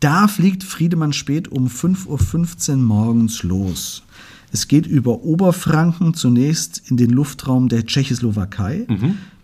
[0.00, 4.02] Da fliegt Friedemann Speth um 5.15 Uhr morgens los.
[4.52, 8.86] Es geht über Oberfranken zunächst in den Luftraum der Tschechoslowakei,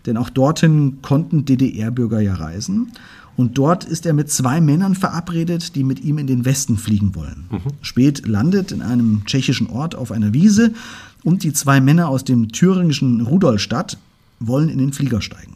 [0.05, 2.91] denn auch dorthin konnten DDR-Bürger ja reisen.
[3.35, 7.15] Und dort ist er mit zwei Männern verabredet, die mit ihm in den Westen fliegen
[7.15, 7.45] wollen.
[7.81, 10.73] Speth landet in einem tschechischen Ort auf einer Wiese
[11.23, 13.97] und die zwei Männer aus dem thüringischen Rudolstadt
[14.39, 15.55] wollen in den Flieger steigen.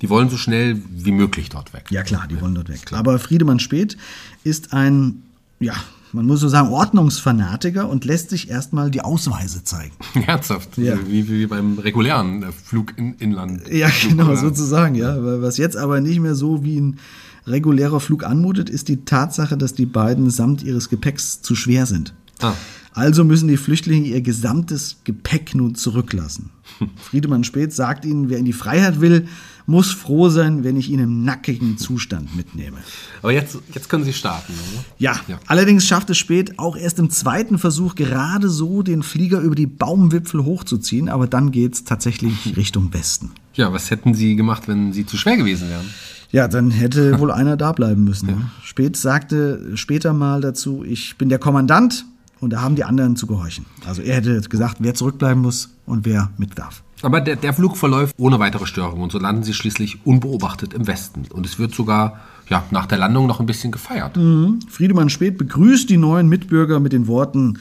[0.00, 1.86] Die wollen so schnell wie möglich dort weg.
[1.90, 2.92] Ja klar, die wollen dort weg.
[2.92, 3.96] Aber Friedemann Speth
[4.44, 5.22] ist ein,
[5.60, 5.74] ja,
[6.12, 9.92] man muss so sagen, Ordnungsfanatiker und lässt sich erstmal die Ausweise zeigen.
[10.14, 10.78] Herzhaft.
[10.78, 10.96] Ja.
[11.06, 13.68] Wie, wie beim regulären äh, Flug in Inland.
[13.70, 15.16] Ja, genau, sozusagen, ja.
[15.42, 16.98] Was jetzt aber nicht mehr so wie ein
[17.46, 22.14] regulärer Flug anmutet, ist die Tatsache, dass die beiden samt ihres Gepäcks zu schwer sind.
[22.40, 22.54] Ah.
[22.92, 26.50] Also müssen die Flüchtlinge ihr gesamtes Gepäck nun zurücklassen.
[26.96, 29.28] Friedemann Speth sagt ihnen, wer in die Freiheit will,
[29.68, 32.78] muss froh sein, wenn ich ihn im nackigen Zustand mitnehme.
[33.22, 34.52] Aber jetzt, jetzt können sie starten.
[34.54, 34.84] Oder?
[34.98, 35.38] Ja, Ja.
[35.46, 39.66] allerdings schafft es Speth auch erst im zweiten Versuch gerade so, den Flieger über die
[39.66, 43.30] Baumwipfel hochzuziehen, aber dann geht's tatsächlich Richtung Westen.
[43.54, 45.84] Ja, was hätten sie gemacht, wenn sie zu schwer gewesen wären?
[46.32, 48.26] Ja, dann hätte wohl einer da bleiben müssen.
[48.26, 48.50] Ne?
[48.64, 52.06] Speth sagte später mal dazu, ich bin der Kommandant
[52.40, 53.66] und da haben die anderen zu gehorchen.
[53.86, 56.82] Also er hätte gesagt, wer zurückbleiben muss und wer mit darf.
[57.02, 60.86] Aber der, der Flug verläuft ohne weitere Störungen und so landen sie schließlich unbeobachtet im
[60.86, 61.26] Westen.
[61.32, 64.18] Und es wird sogar ja, nach der Landung noch ein bisschen gefeiert.
[64.68, 67.58] Friedemann Speth begrüßt die neuen Mitbürger mit den Worten,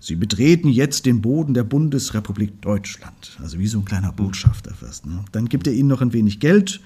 [0.00, 3.36] Sie betreten jetzt den Boden der Bundesrepublik Deutschland.
[3.42, 5.06] Also wie so ein kleiner Botschafter fast.
[5.06, 5.24] Ne?
[5.32, 6.80] Dann gibt er ihnen noch ein wenig Geld,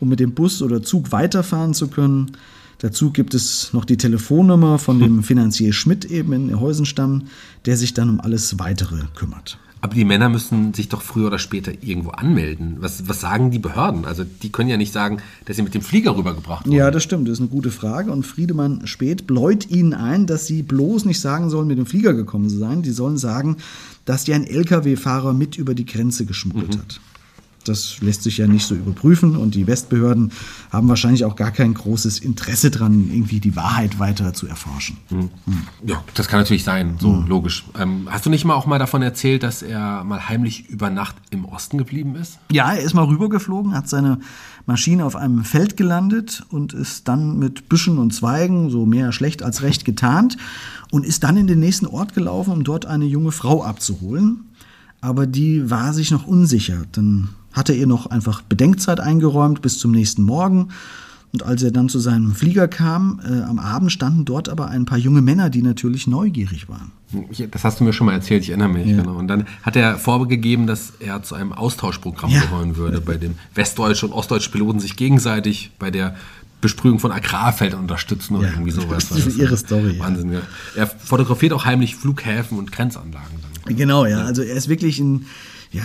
[0.00, 2.32] um mit dem Bus oder Zug weiterfahren zu können.
[2.78, 7.28] Dazu gibt es noch die Telefonnummer von dem Finanzier Schmidt eben in Heusenstamm,
[7.64, 9.58] der sich dann um alles Weitere kümmert.
[9.80, 12.76] Aber die Männer müssen sich doch früher oder später irgendwo anmelden.
[12.80, 14.04] Was, was sagen die Behörden?
[14.04, 16.74] Also die können ja nicht sagen, dass sie mit dem Flieger rübergebracht wurden.
[16.74, 18.10] Ja, das stimmt, das ist eine gute Frage.
[18.10, 22.14] Und Friedemann Speth bläut ihnen ein, dass sie bloß nicht sagen sollen, mit dem Flieger
[22.14, 22.82] gekommen zu sein.
[22.82, 23.56] Die sollen sagen,
[24.04, 27.00] dass die ein Lkw-Fahrer mit über die Grenze geschmuggelt hat.
[27.64, 30.32] Das lässt sich ja nicht so überprüfen und die Westbehörden
[30.70, 34.96] haben wahrscheinlich auch gar kein großes Interesse dran, irgendwie die Wahrheit weiter zu erforschen.
[35.84, 37.64] Ja, das kann natürlich sein, so logisch.
[37.78, 41.16] Ähm, hast du nicht mal auch mal davon erzählt, dass er mal heimlich über Nacht
[41.30, 42.38] im Osten geblieben ist?
[42.50, 44.18] Ja, er ist mal rübergeflogen, hat seine
[44.66, 49.42] Maschine auf einem Feld gelandet und ist dann mit Büschen und Zweigen, so mehr schlecht
[49.42, 50.36] als recht, getarnt
[50.90, 54.44] und ist dann in den nächsten Ort gelaufen, um dort eine junge Frau abzuholen.
[55.00, 56.82] Aber die war sich noch unsicher.
[56.92, 60.68] Dann hat er ihr noch einfach Bedenkzeit eingeräumt bis zum nächsten Morgen.
[61.30, 64.86] Und als er dann zu seinem Flieger kam, äh, am Abend standen dort aber ein
[64.86, 66.92] paar junge Männer, die natürlich neugierig waren.
[67.50, 68.86] Das hast du mir schon mal erzählt, ich erinnere mich.
[68.86, 69.14] Genau.
[69.14, 72.40] Und dann hat er vorgegeben, dass er zu einem Austauschprogramm Ja.
[72.40, 76.16] gehören würde, bei dem westdeutsche und ostdeutsche Piloten sich gegenseitig bei der
[76.62, 79.10] Besprühung von Agrarfeldern unterstützen oder Ja, irgendwie sowas.
[79.10, 80.04] das ist ihre Story, ja.
[80.04, 80.40] Wahnsinn, ja.
[80.76, 83.36] Er fotografiert auch heimlich Flughäfen und Grenzanlagen.
[83.66, 83.76] Dann.
[83.76, 84.22] Genau, ja.
[84.24, 85.26] Also er ist wirklich ein,
[85.70, 85.82] ja,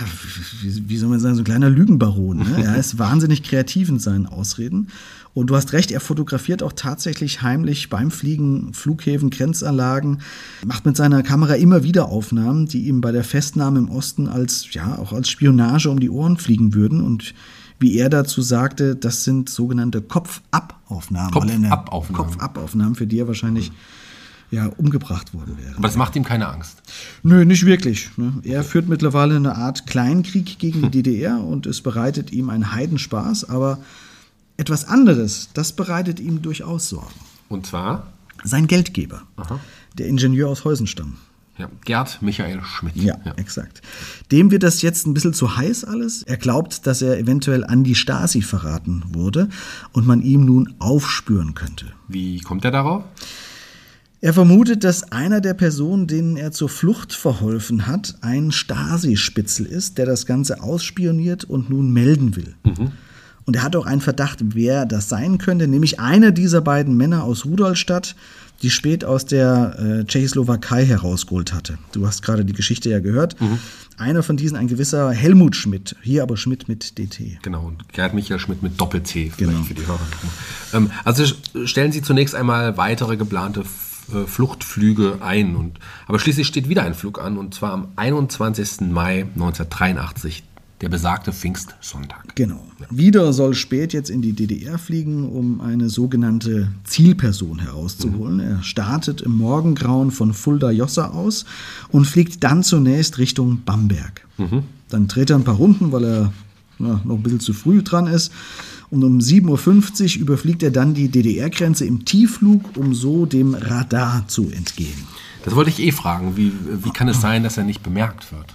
[0.62, 2.38] wie, wie soll man sagen, so ein kleiner Lügenbaron.
[2.38, 2.44] Ne?
[2.64, 4.88] Er ist wahnsinnig kreativ in seinen Ausreden.
[5.34, 10.20] Und du hast recht, er fotografiert auch tatsächlich heimlich beim Fliegen Flughäfen, Grenzanlagen,
[10.64, 14.72] macht mit seiner Kamera immer wieder Aufnahmen, die ihm bei der Festnahme im Osten als,
[14.72, 17.00] ja, auch als Spionage um die Ohren fliegen würden.
[17.00, 17.34] Und
[17.80, 21.32] wie er dazu sagte, das sind sogenannte Kopf-Ab-Aufnahmen.
[21.32, 22.24] Kopf-Ab-Aufnahmen.
[22.24, 23.72] Kopf-Ab-Aufnahmen, für die er wahrscheinlich
[24.50, 25.76] ja, umgebracht worden wäre.
[25.76, 26.82] Aber das macht ihm keine Angst.
[27.22, 28.10] Nö, nicht wirklich.
[28.16, 28.34] Ne?
[28.44, 33.48] Er führt mittlerweile eine Art Kleinkrieg gegen die DDR und es bereitet ihm einen Heidenspaß,
[33.48, 33.78] aber
[34.56, 37.14] etwas anderes, das bereitet ihm durchaus Sorgen.
[37.48, 38.12] Und zwar
[38.44, 39.22] Sein Geldgeber,
[39.98, 41.16] der Ingenieur aus Heusenstamm.
[41.58, 42.94] ja, Gerd Michael Schmidt.
[42.96, 43.82] Ja, exakt.
[44.30, 46.22] Dem wird das jetzt ein bisschen zu heiß alles.
[46.22, 49.48] Er glaubt, dass er eventuell an die Stasi verraten wurde
[49.92, 51.86] und man ihm nun aufspüren könnte.
[52.06, 53.04] Wie kommt er darauf?
[54.24, 59.98] Er vermutet, dass einer der Personen, denen er zur Flucht verholfen hat, ein Stasi-Spitzel ist,
[59.98, 62.54] der das Ganze ausspioniert und nun melden will.
[63.44, 67.22] Und er hat auch einen Verdacht, wer das sein könnte, nämlich einer dieser beiden Männer
[67.24, 68.16] aus Rudolstadt,
[68.62, 71.76] die spät aus der äh, Tschechoslowakei herausgeholt hatte.
[71.92, 73.36] Du hast gerade die Geschichte ja gehört.
[73.98, 77.40] Einer von diesen, ein gewisser Helmut Schmidt, hier aber Schmidt mit DT.
[77.42, 79.62] Genau, und Gerd Michael Schmidt mit Doppel-T Genau.
[79.64, 80.00] für die Hörer.
[80.72, 83.64] Ähm, also st- stellen Sie zunächst einmal weitere geplante
[84.26, 85.56] Fluchtflüge ein.
[85.56, 88.82] Und, aber schließlich steht wieder ein Flug an, und zwar am 21.
[88.90, 90.44] Mai 1983,
[90.80, 92.34] der besagte Pfingstsonntag.
[92.34, 92.60] Genau.
[92.90, 98.40] Wieder soll Spät jetzt in die DDR fliegen, um eine sogenannte Zielperson herauszuholen.
[98.40, 101.46] Er startet im Morgengrauen von Fulda-Jossa aus
[101.90, 104.26] und fliegt dann zunächst Richtung Bamberg.
[104.90, 106.32] Dann dreht er ein paar Runden, weil er
[106.78, 108.32] ja, noch ein bisschen zu früh dran ist.
[108.94, 114.28] Und um 7.50 Uhr überfliegt er dann die DDR-Grenze im Tiefflug, um so dem Radar
[114.28, 114.94] zu entgehen.
[115.44, 116.36] Das wollte ich eh fragen.
[116.36, 116.52] Wie,
[116.84, 118.54] wie kann es sein, dass er nicht bemerkt wird?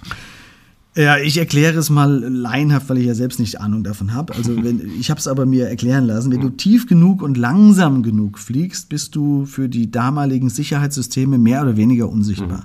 [0.96, 4.34] Ja, ich erkläre es mal laienhaft, weil ich ja selbst nicht Ahnung davon habe.
[4.34, 6.32] Also wenn, ich habe es aber mir erklären lassen.
[6.32, 11.60] Wenn du tief genug und langsam genug fliegst, bist du für die damaligen Sicherheitssysteme mehr
[11.60, 12.64] oder weniger unsichtbar.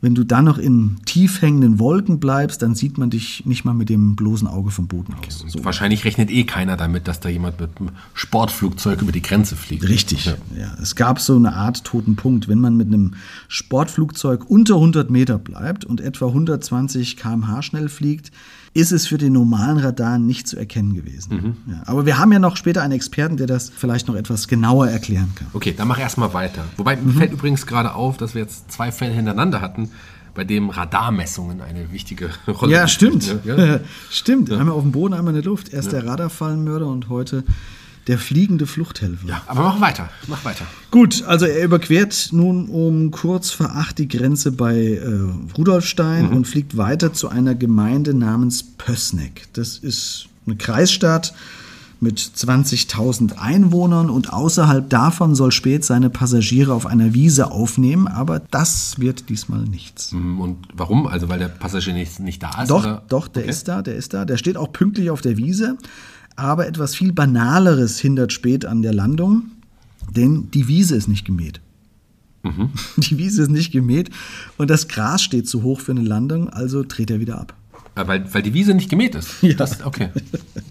[0.00, 3.74] Wenn du dann noch in tief hängenden Wolken bleibst, dann sieht man dich nicht mal
[3.74, 5.42] mit dem bloßen Auge vom Boden aus.
[5.42, 9.56] Und Wahrscheinlich rechnet eh keiner damit, dass da jemand mit einem Sportflugzeug über die Grenze
[9.56, 9.88] fliegt.
[9.88, 10.26] Richtig.
[10.26, 10.34] Ja.
[10.56, 10.76] Ja.
[10.80, 12.46] es gab so eine Art toten Punkt.
[12.46, 13.14] Wenn man mit einem
[13.48, 18.30] Sportflugzeug unter 100 Meter bleibt und etwa 120 km/h schnell fliegt,
[18.74, 21.56] ist es für den normalen Radar nicht zu erkennen gewesen.
[21.66, 24.88] Ja, aber wir haben ja noch später einen Experten, der das vielleicht noch etwas genauer
[24.88, 25.48] erklären kann.
[25.54, 26.64] Okay, dann mach erst mal weiter.
[26.76, 29.90] Wobei mir fällt übrigens gerade auf, dass wir jetzt zwei Fälle hintereinander hatten,
[30.34, 33.46] bei dem Radarmessungen eine wichtige Rolle Ja, gespielt stimmt.
[33.48, 33.58] haben.
[33.58, 33.80] Ja.
[34.10, 34.52] stimmt.
[34.52, 35.72] Einmal auf dem Boden, einmal in der Luft.
[35.72, 37.42] Erst der Radarfallenmörder und heute
[38.08, 39.28] der fliegende Fluchthelfer.
[39.28, 40.64] ja, aber mach weiter, mach weiter.
[40.90, 45.20] Gut, also er überquert nun um kurz vor acht die Grenze bei äh,
[45.56, 49.48] Rudolfstein und fliegt weiter zu einer Gemeinde namens Pößneck.
[49.52, 51.34] Das ist eine Kreisstadt
[52.00, 58.40] mit 20.000 Einwohnern und außerhalb davon soll Spät seine Passagiere auf einer Wiese aufnehmen, aber
[58.52, 60.12] das wird diesmal nichts.
[60.12, 61.06] Hm, Und warum?
[61.08, 62.70] Also weil der Passagier nicht, nicht da ist?
[62.70, 63.02] Doch, oder?
[63.08, 63.50] doch, der Okay.
[63.50, 64.24] ist da, der ist da.
[64.24, 65.76] Der steht auch pünktlich auf der Wiese.
[66.38, 69.50] Aber etwas viel Banaleres hindert spät an der Landung,
[70.14, 71.60] denn die Wiese ist nicht gemäht.
[72.44, 72.70] Mhm.
[72.96, 74.10] Die Wiese ist nicht gemäht
[74.56, 77.54] und das Gras steht zu hoch für eine Landung, also dreht er wieder ab.
[77.96, 79.42] Ja, weil, weil die Wiese nicht gemäht ist.
[79.42, 79.54] Ja.
[79.54, 80.10] Das, okay.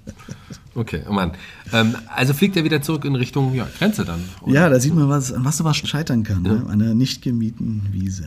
[0.78, 1.32] Okay, oh Mann.
[1.74, 4.20] Ähm, also fliegt er wieder zurück in Richtung ja, Grenze dann.
[4.42, 4.54] oder?
[4.54, 6.66] Ja, da sieht man, was, an was sowas scheitern kann, ne?
[6.68, 8.26] an einer nicht gemieten Wiese.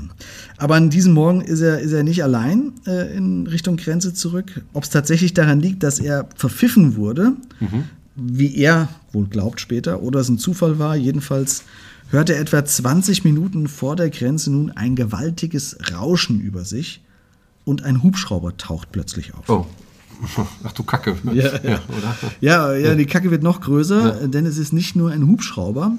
[0.56, 4.62] Aber an diesem Morgen ist er, ist er nicht allein äh, in Richtung Grenze zurück.
[4.72, 7.34] Ob es tatsächlich daran liegt, dass er verpfiffen wurde,
[8.16, 11.62] wie er wohl glaubt später, oder es ein Zufall war, jedenfalls
[12.10, 17.00] hört er etwa 20 Minuten vor der Grenze nun ein gewaltiges Rauschen über sich
[17.64, 19.48] und ein Hubschrauber taucht plötzlich auf.
[19.48, 19.66] Oh.
[20.64, 21.16] Ach du Kacke.
[21.32, 22.16] Ja, oder?
[22.40, 25.92] Ja, ja, die Kacke wird noch größer, denn es ist nicht nur ein Hubschrauber.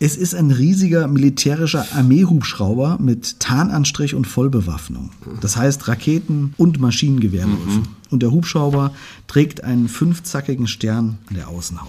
[0.00, 5.10] Es ist ein riesiger militärischer Armeehubschrauber mit Tarnanstrich und Vollbewaffnung.
[5.40, 7.82] Das heißt Raketen und Maschinengewehrläufe.
[8.10, 8.92] Und der Hubschrauber
[9.26, 11.88] trägt einen fünfzackigen Stern an der Außenhaut.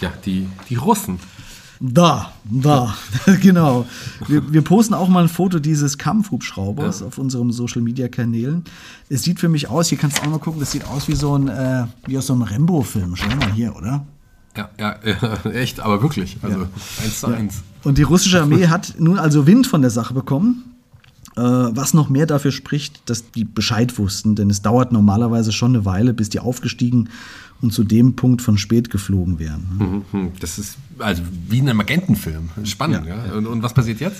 [0.00, 1.20] Ja, die, die Russen.
[1.86, 2.94] Da, da,
[3.42, 3.84] genau.
[4.26, 8.64] Wir, wir posten auch mal ein Foto dieses Kampfhubschraubers auf unserem Social Media Kanälen.
[9.10, 11.14] Es sieht für mich aus, hier kannst du auch mal gucken, das sieht aus wie
[11.14, 13.16] so ein, äh, wie aus so einem Rambo-Film.
[13.16, 14.06] Schau mal hier, oder?
[14.56, 16.38] Ja, ja, ja, echt, aber wirklich.
[16.40, 16.68] Also
[17.02, 17.62] eins zu eins.
[17.82, 20.64] Und die russische Armee hat nun also Wind von der Sache bekommen
[21.36, 25.74] Äh, was noch mehr dafür spricht, dass die Bescheid wussten, denn es dauert normalerweise schon
[25.74, 27.08] eine Weile, bis die aufgestiegen
[27.60, 30.04] und zu dem Punkt von spät geflogen wären.
[30.12, 32.50] Mhm, Das ist also wie in einem Agentenfilm.
[32.64, 33.32] Spannend, ja.
[33.36, 34.16] Und, und was passiert jetzt?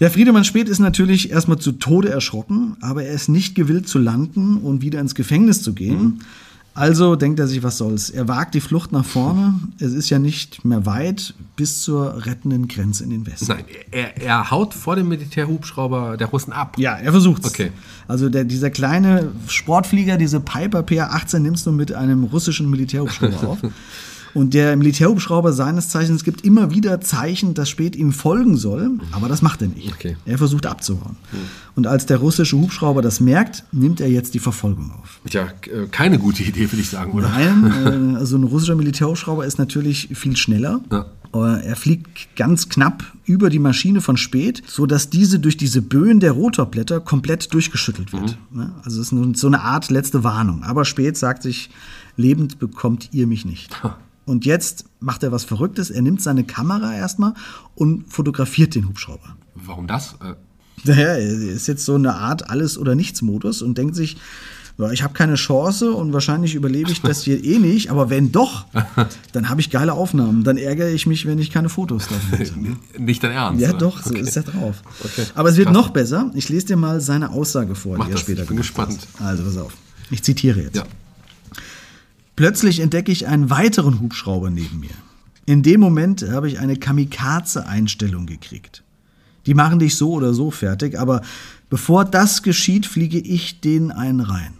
[0.00, 3.98] Ja, Friedemann Speth ist natürlich erstmal zu Tode erschrocken, aber er ist nicht gewillt zu
[3.98, 6.20] landen und wieder ins Gefängnis zu gehen.
[6.78, 8.08] Also denkt er sich, was soll's.
[8.08, 9.54] Er wagt die Flucht nach vorne.
[9.80, 13.48] Es ist ja nicht mehr weit bis zur rettenden Grenze in den Westen.
[13.48, 16.76] Nein, er, er haut vor dem Militärhubschrauber der Russen ab.
[16.78, 17.48] Ja, er versucht's.
[17.48, 17.72] Okay.
[18.06, 23.58] Also der, dieser kleine Sportflieger, diese Piper PR-18, nimmst du mit einem russischen Militärhubschrauber auf.
[24.34, 29.28] Und der Militärhubschrauber seines Zeichens gibt immer wieder Zeichen, dass Spät ihm folgen soll, aber
[29.28, 29.92] das macht er nicht.
[29.92, 30.16] Okay.
[30.24, 31.16] Er versucht abzuhauen.
[31.74, 35.20] Und als der russische Hubschrauber das merkt, nimmt er jetzt die Verfolgung auf.
[35.28, 37.28] Tja, äh, keine gute Idee, würde ich sagen, oder?
[37.28, 40.80] Nein, äh, also ein russischer Militärhubschrauber ist natürlich viel schneller.
[40.90, 41.06] Ja.
[41.32, 46.32] Er fliegt ganz knapp über die Maschine von Spät, sodass diese durch diese Böen der
[46.32, 48.38] Rotorblätter komplett durchgeschüttelt wird.
[48.50, 48.72] Ne?
[48.82, 50.62] Also es ist so eine Art letzte Warnung.
[50.62, 51.68] Aber Spät sagt sich,
[52.16, 53.78] lebend bekommt ihr mich nicht.
[54.28, 55.90] Und jetzt macht er was Verrücktes.
[55.90, 57.34] Er nimmt seine Kamera erstmal
[57.74, 59.36] und fotografiert den Hubschrauber.
[59.54, 60.16] Warum das?
[60.22, 60.34] Äh,
[60.84, 64.16] Naja, er ist jetzt so eine Art Alles- oder Nichts-Modus und denkt sich,
[64.92, 68.64] ich habe keine Chance und wahrscheinlich überlebe ich das hier eh nicht, aber wenn doch,
[69.32, 70.44] dann habe ich geile Aufnahmen.
[70.44, 72.54] Dann ärgere ich mich, wenn ich keine Fotos davon hätte.
[73.02, 73.60] Nicht dein Ernst?
[73.60, 73.78] Ja, oder?
[73.78, 74.20] doch, so Okay.
[74.20, 74.82] ist er drauf.
[75.02, 75.24] Okay.
[75.34, 75.74] Aber es wird Krass.
[75.76, 76.30] noch besser.
[76.34, 78.68] Ich lese dir mal seine Aussage vor, Mach die er das, später ich bin gemacht
[78.68, 78.98] gespannt.
[79.18, 79.26] hat.
[79.26, 79.72] Also, pass auf.
[80.10, 80.76] Ich zitiere jetzt.
[80.76, 80.84] Ja.
[82.38, 84.94] Plötzlich entdecke ich einen weiteren Hubschrauber neben mir.
[85.44, 88.84] In dem Moment habe ich eine Kamikaze-Einstellung gekriegt.
[89.46, 91.22] Die machen dich so oder so fertig, aber
[91.68, 94.54] bevor das geschieht, fliege ich denen einen rein.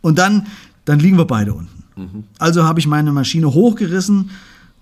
[0.00, 0.46] Und dann,
[0.86, 1.84] dann liegen wir beide unten.
[2.38, 4.30] Also habe ich meine Maschine hochgerissen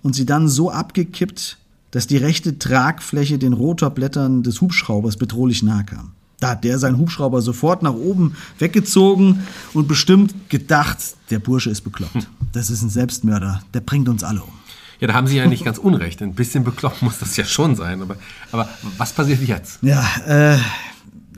[0.05, 1.59] und sie dann so abgekippt,
[1.91, 6.13] dass die rechte Tragfläche den Rotorblättern des Hubschraubers bedrohlich nahe kam.
[6.41, 10.99] Da hat der seinen Hubschrauber sofort nach oben weggezogen und bestimmt gedacht,
[11.31, 12.29] der Bursche ist bekloppt.
[12.53, 14.53] Das ist ein Selbstmörder, der bringt uns alle um.
[15.01, 16.23] Ja, da haben Sie ja nicht ganz unrecht.
[16.23, 18.01] Ein bisschen bekloppt muss das ja schon sein.
[18.03, 18.17] Aber,
[18.53, 19.79] aber was passiert jetzt?
[19.83, 20.59] Ja, äh,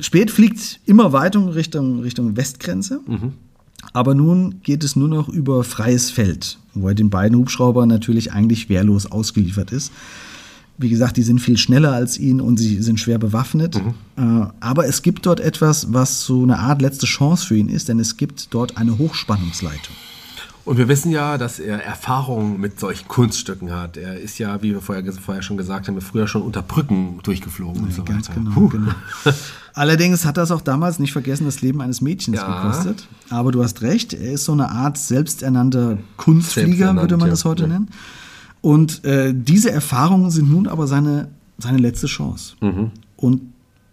[0.00, 3.00] Spät fliegt immer weiter Richtung, Richtung Westgrenze.
[3.92, 8.32] Aber nun geht es nur noch über freies Feld, wo er den beiden Hubschraubern natürlich
[8.32, 9.92] eigentlich wehrlos ausgeliefert ist.
[10.80, 13.76] Wie gesagt, die sind viel schneller als ihn und sie sind schwer bewaffnet.
[14.16, 14.20] Äh,
[14.60, 17.98] aber es gibt dort etwas, was so eine Art letzte Chance für ihn ist, denn
[17.98, 19.94] es gibt dort eine Hochspannungsleitung.
[20.64, 23.96] Und wir wissen ja, dass er Erfahrung mit solchen Kunststücken hat.
[23.96, 27.82] Er ist ja, wie wir vorher, vorher schon gesagt haben, früher schon unter Brücken durchgeflogen
[27.84, 28.38] und so Ganz weiter.
[28.38, 28.92] genau, genau.
[29.74, 32.62] Allerdings hat das auch damals nicht vergessen, das Leben eines Mädchens Ja.
[32.62, 33.06] gekostet.
[33.30, 37.30] Aber du hast recht, er ist so eine Art selbsternannter Kunstflieger, Selbsternannt, würde man ja.
[37.30, 37.68] das heute Ja.
[37.68, 37.88] nennen.
[38.60, 42.54] Und äh, diese Erfahrungen sind nun aber seine, seine letzte Chance.
[42.60, 42.90] Mhm.
[43.16, 43.42] Und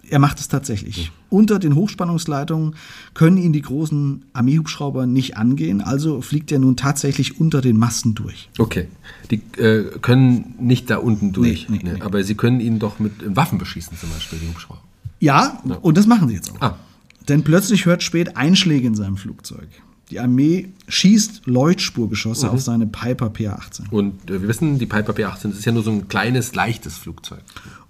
[0.10, 1.12] er macht es tatsächlich.
[1.30, 2.76] Unter den Hochspannungsleitungen
[3.14, 8.14] können ihn die großen Armeehubschrauber nicht angehen, also fliegt er nun tatsächlich unter den Masten
[8.14, 8.50] durch.
[8.58, 8.88] Okay.
[9.32, 11.68] Die äh, können nicht da unten durch.
[11.70, 11.94] Nee, nee, ne?
[11.96, 12.02] nee.
[12.02, 14.82] Aber sie können ihn doch mit Waffen beschießen, zum Beispiel, die Hubschrauber.
[15.20, 16.62] Ja, und das machen sie jetzt auch.
[16.62, 16.80] Ah.
[17.28, 19.68] Denn plötzlich hört Spät Einschläge in seinem Flugzeug.
[20.12, 23.90] Die Armee schießt Leuchtspurgeschosse auf seine Piper PA-18.
[23.90, 26.98] Und äh, wir wissen, die Piper P-18 das ist ja nur so ein kleines, leichtes
[26.98, 27.40] Flugzeug.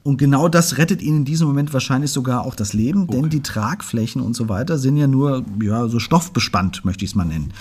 [0.03, 3.41] Und genau das rettet ihnen in diesem Moment wahrscheinlich sogar auch das Leben, denn die
[3.41, 7.51] Tragflächen und so weiter sind ja nur ja, so stoffbespannt, möchte ich es mal nennen.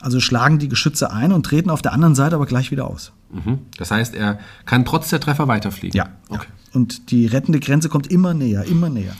[0.00, 3.12] Also schlagen die Geschütze ein und treten auf der anderen Seite aber gleich wieder aus.
[3.32, 3.58] Mhm.
[3.78, 5.96] Das heißt, er kann trotz der Treffer weiterfliegen.
[6.28, 6.46] Okay.
[6.72, 9.14] Und die rettende Grenze kommt immer näher, immer näher.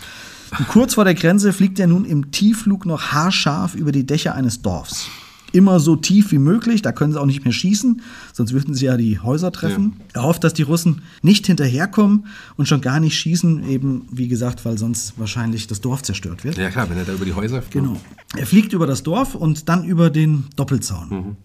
[0.58, 4.34] Und kurz vor der Grenze fliegt er nun im Tiefflug noch haarscharf über die Dächer
[4.34, 5.08] eines Dorfs.
[5.54, 8.00] Immer so tief wie möglich, da können sie auch nicht mehr schießen,
[8.32, 9.96] sonst würden sie ja die Häuser treffen.
[10.14, 14.64] Er hofft, dass die Russen nicht hinterherkommen und schon gar nicht schießen, eben wie gesagt,
[14.64, 16.56] weil sonst wahrscheinlich das Dorf zerstört wird.
[16.56, 17.72] Ja klar, wenn er da über die Häuser fliegt.
[17.72, 18.00] Genau.
[18.34, 21.36] Er fliegt über das Dorf und dann über den Doppelzaun.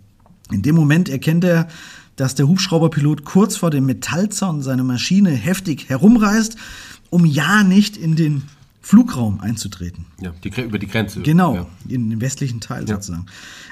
[0.51, 1.67] In dem Moment erkennt er,
[2.15, 6.55] dass der Hubschrauberpilot kurz vor dem Metallzaun seine Maschine heftig herumreißt,
[7.09, 8.43] um ja nicht in den
[8.87, 10.05] Flugraum einzutreten.
[10.21, 11.19] Ja, die, über die Grenze.
[11.21, 11.65] Genau, Ja.
[11.89, 12.95] in den westlichen Teil Ja.
[12.95, 13.25] sozusagen.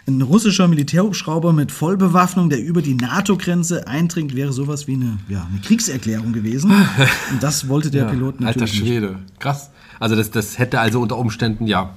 [0.07, 5.47] Ein russischer Militärhubschrauber mit Vollbewaffnung, der über die NATO-Grenze eindringt, wäre sowas wie eine, ja,
[5.49, 6.69] eine Kriegserklärung gewesen.
[7.31, 8.89] Und das wollte der Ja, Pilot Alter natürlich nicht.
[8.89, 9.19] Schwede.
[9.39, 9.69] Krass.
[10.01, 11.95] Also das, das hätte also unter Umständen ja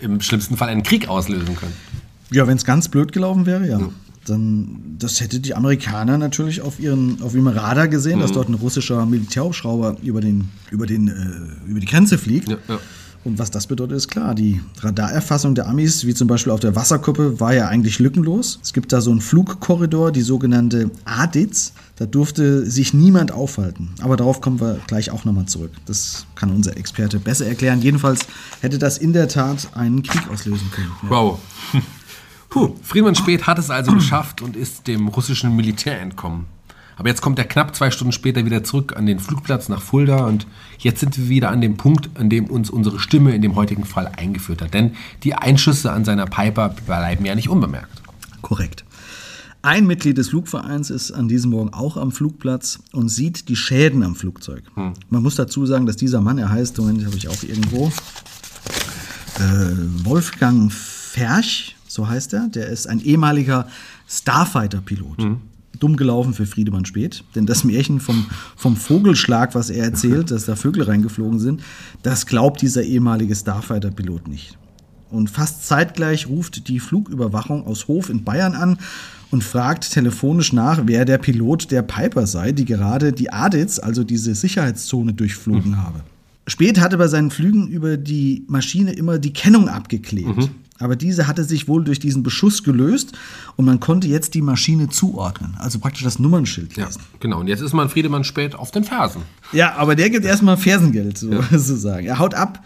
[0.00, 1.74] im schlimmsten Fall einen Krieg auslösen können.
[2.32, 3.78] Ja, wenn es ganz blöd gelaufen wäre, ja.
[4.26, 8.22] Dann, das hätte die Amerikaner natürlich auf ihren, auf ihrem Radar gesehen, Mhm.
[8.22, 12.48] dass dort ein russischer Militärhubschrauber über den, über den, äh, über die Grenze fliegt.
[12.48, 12.78] Ja, ja.
[13.24, 14.36] Und was das bedeutet, ist klar.
[14.36, 18.60] Die Radarerfassung der Amis, wie zum Beispiel auf der Wasserkuppe, war ja eigentlich lückenlos.
[18.62, 21.72] Es gibt da so einen Flugkorridor, die sogenannte ADIZ.
[21.96, 23.88] Da durfte sich niemand aufhalten.
[24.00, 25.72] Aber darauf kommen wir gleich auch nochmal zurück.
[25.86, 27.82] Das kann unser Experte besser erklären.
[27.82, 28.20] Jedenfalls
[28.60, 30.92] hätte das in der Tat einen Krieg auslösen können.
[31.02, 31.10] Ja.
[31.10, 31.38] Wow.
[32.48, 36.46] Puh, Friedmann Speth hat es also geschafft und ist dem russischen Militär entkommen.
[36.96, 40.26] Aber jetzt kommt er knapp zwei Stunden später wieder zurück an den Flugplatz nach Fulda
[40.26, 40.46] und
[40.78, 43.84] jetzt sind wir wieder an dem Punkt, an dem uns unsere Stimme in dem heutigen
[43.84, 44.72] Fall eingeführt hat.
[44.72, 44.92] Denn
[45.22, 48.02] die Einschüsse an seiner Piper bleiben ja nicht unbemerkt.
[48.40, 48.84] Korrekt.
[49.60, 54.02] Ein Mitglied des Flugvereins ist an diesem Morgen auch am Flugplatz und sieht die Schäden
[54.02, 54.62] am Flugzeug.
[54.74, 54.94] Hm.
[55.10, 57.92] Man muss dazu sagen, dass dieser Mann, er heißt, Moment, habe ich auch irgendwo,
[59.38, 63.66] äh, Wolfgang Ferch, so heißt er, der ist ein ehemaliger
[64.08, 65.18] Starfighter-Pilot.
[65.22, 65.40] Hm
[65.78, 67.24] dumm gelaufen für Friedemann Speth.
[67.34, 68.26] Denn das Märchen vom,
[68.56, 71.62] vom Vogelschlag, was er erzählt, dass da Vögel reingeflogen sind,
[72.02, 74.56] das glaubt dieser ehemalige Starfighter-Pilot nicht.
[75.10, 78.78] Und fast zeitgleich ruft die Flugüberwachung aus Hof in Bayern an
[79.30, 84.02] und fragt telefonisch nach, wer der Pilot der Piper sei, die gerade die Aditz, also
[84.02, 85.76] diese Sicherheitszone, durchflogen mhm.
[85.76, 86.00] habe.
[86.48, 90.36] Spät hatte bei seinen Flügen über die Maschine immer die Kennung abgeklebt.
[90.36, 90.50] Mhm.
[90.78, 93.12] Aber diese hatte sich wohl durch diesen Beschuss gelöst
[93.56, 97.00] und man konnte jetzt die Maschine zuordnen, also praktisch das Nummernschild lesen.
[97.00, 97.40] Ja, genau.
[97.40, 99.22] Und jetzt ist man Friedemann spät auf den Fersen.
[99.52, 101.42] Ja, aber der gibt erstmal Fersengeld, so, ja.
[101.50, 102.06] sozusagen.
[102.06, 102.62] Er haut ab,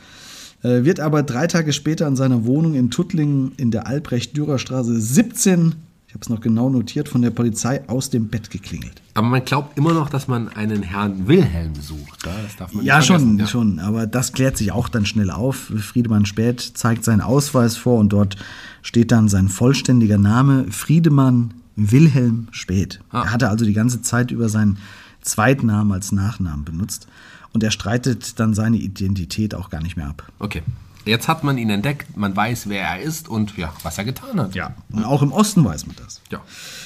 [0.63, 5.75] äh, wird aber drei Tage später in seiner Wohnung in Tuttlingen in der Albrecht-Dürer-Straße 17
[6.11, 9.01] ich habe es noch genau notiert, von der Polizei aus dem Bett geklingelt.
[9.15, 12.27] Aber man glaubt immer noch, dass man einen Herrn Wilhelm besucht.
[12.27, 13.79] Das darf man ja, schon, ja, schon.
[13.79, 15.71] Aber das klärt sich auch dann schnell auf.
[15.79, 18.35] Friedemann Späth zeigt seinen Ausweis vor und dort
[18.83, 22.99] steht dann sein vollständiger Name: Friedemann Wilhelm Späth.
[23.11, 23.23] Ah.
[23.23, 24.79] Er hatte also die ganze Zeit über seinen
[25.23, 27.07] Zweitnamen als Nachnamen benutzt.
[27.53, 30.27] Und er streitet dann seine Identität auch gar nicht mehr ab.
[30.41, 30.63] Okay.
[31.05, 34.41] Jetzt hat man ihn entdeckt, man weiß, wer er ist und ja, was er getan
[34.41, 34.55] hat.
[34.55, 36.21] Ja, und auch im Osten weiß man das.
[36.31, 36.41] Ja.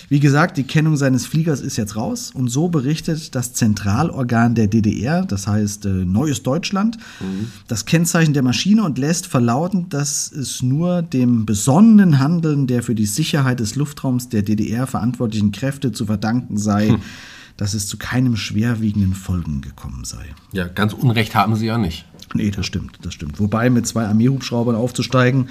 [0.08, 4.68] Wie gesagt, die Kennung seines Fliegers ist jetzt raus und so berichtet das Zentralorgan der
[4.68, 7.50] DDR, das heißt äh, Neues Deutschland, mhm.
[7.66, 12.94] das Kennzeichen der Maschine und lässt verlauten, dass es nur dem besonnenen Handeln der für
[12.94, 16.88] die Sicherheit des Luftraums der DDR verantwortlichen Kräfte zu verdanken sei.
[16.88, 17.00] Hm
[17.56, 20.34] dass es zu keinem schwerwiegenden Folgen gekommen sei.
[20.52, 22.04] Ja, ganz Unrecht haben sie ja nicht.
[22.34, 23.38] Nee, das stimmt, das stimmt.
[23.38, 25.48] Wobei mit zwei Armeehubschraubern aufzusteigen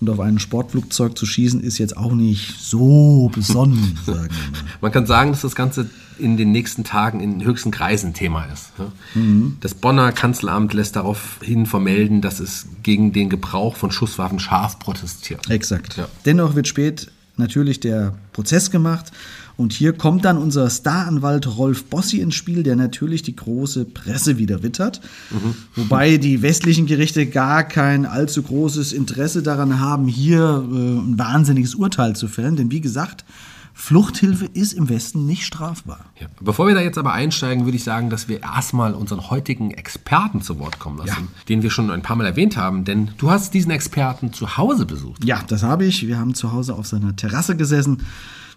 [0.00, 4.70] und auf ein Sportflugzeug zu schießen, ist jetzt auch nicht so besonnen, sagen wir mal.
[4.80, 8.72] Man kann sagen, dass das Ganze in den nächsten Tagen in höchsten Kreisen Thema ist.
[9.14, 9.56] Mhm.
[9.60, 15.50] Das Bonner Kanzleramt lässt daraufhin vermelden, dass es gegen den Gebrauch von Schusswaffen scharf protestiert.
[15.50, 15.96] Exakt.
[15.96, 16.08] Ja.
[16.26, 19.12] Dennoch wird spät natürlich der Prozess gemacht
[19.60, 24.38] und hier kommt dann unser Staranwalt Rolf Bossi ins Spiel, der natürlich die große Presse
[24.38, 25.02] wieder wittert.
[25.30, 25.54] Mhm.
[25.76, 31.74] Wobei die westlichen Gerichte gar kein allzu großes Interesse daran haben, hier äh, ein wahnsinniges
[31.74, 32.56] Urteil zu fällen.
[32.56, 33.26] Denn wie gesagt,
[33.74, 36.06] Fluchthilfe ist im Westen nicht strafbar.
[36.18, 36.28] Ja.
[36.40, 40.40] Bevor wir da jetzt aber einsteigen, würde ich sagen, dass wir erstmal unseren heutigen Experten
[40.40, 41.44] zu Wort kommen lassen, ja.
[41.50, 42.86] den wir schon ein paar Mal erwähnt haben.
[42.86, 45.22] Denn du hast diesen Experten zu Hause besucht.
[45.22, 46.06] Ja, das habe ich.
[46.06, 47.98] Wir haben zu Hause auf seiner Terrasse gesessen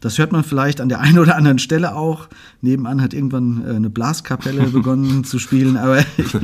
[0.03, 2.27] das hört man vielleicht an der einen oder anderen Stelle auch.
[2.59, 6.37] Nebenan hat irgendwann äh, eine Blaskapelle begonnen zu spielen, aber ich,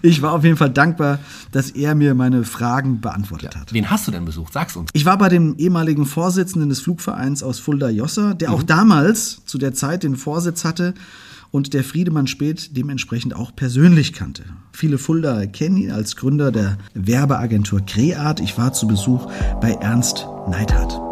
[0.00, 1.18] ich, war auf jeden Fall dankbar,
[1.50, 3.60] dass er mir meine Fragen beantwortet ja.
[3.60, 3.74] hat.
[3.74, 4.54] Wen hast du denn besucht?
[4.54, 4.88] Sag's uns.
[4.94, 8.54] Ich war bei dem ehemaligen Vorsitzenden des Flugvereins aus Fulda Jossa, der mhm.
[8.54, 10.94] auch damals zu der Zeit den Vorsitz hatte
[11.50, 14.44] und der Friedemann Speth dementsprechend auch persönlich kannte.
[14.72, 18.40] Viele Fulda kennen ihn als Gründer der Werbeagentur Creat.
[18.40, 21.11] Ich war zu Besuch bei Ernst Neidhardt.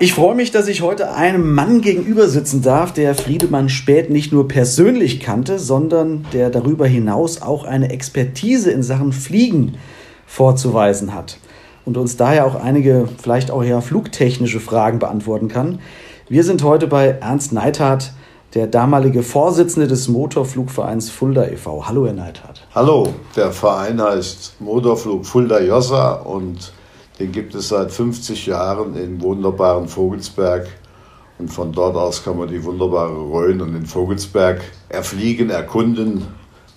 [0.00, 4.32] Ich freue mich, dass ich heute einem Mann gegenüber sitzen darf, der Friedemann Späth nicht
[4.32, 9.74] nur persönlich kannte, sondern der darüber hinaus auch eine Expertise in Sachen Fliegen
[10.24, 11.38] vorzuweisen hat
[11.84, 15.80] und uns daher auch einige vielleicht auch eher flugtechnische Fragen beantworten kann.
[16.28, 18.12] Wir sind heute bei Ernst Neithardt,
[18.54, 21.88] der damalige Vorsitzende des Motorflugvereins Fulda e.V.
[21.88, 22.64] Hallo, Herr Neithardt.
[22.72, 26.72] Hallo, der Verein heißt Motorflug Fulda Jossa und
[27.18, 30.68] den gibt es seit 50 Jahren in wunderbaren Vogelsberg.
[31.38, 36.26] Und von dort aus kann man die wunderbare Rhön und den Vogelsberg erfliegen, erkunden.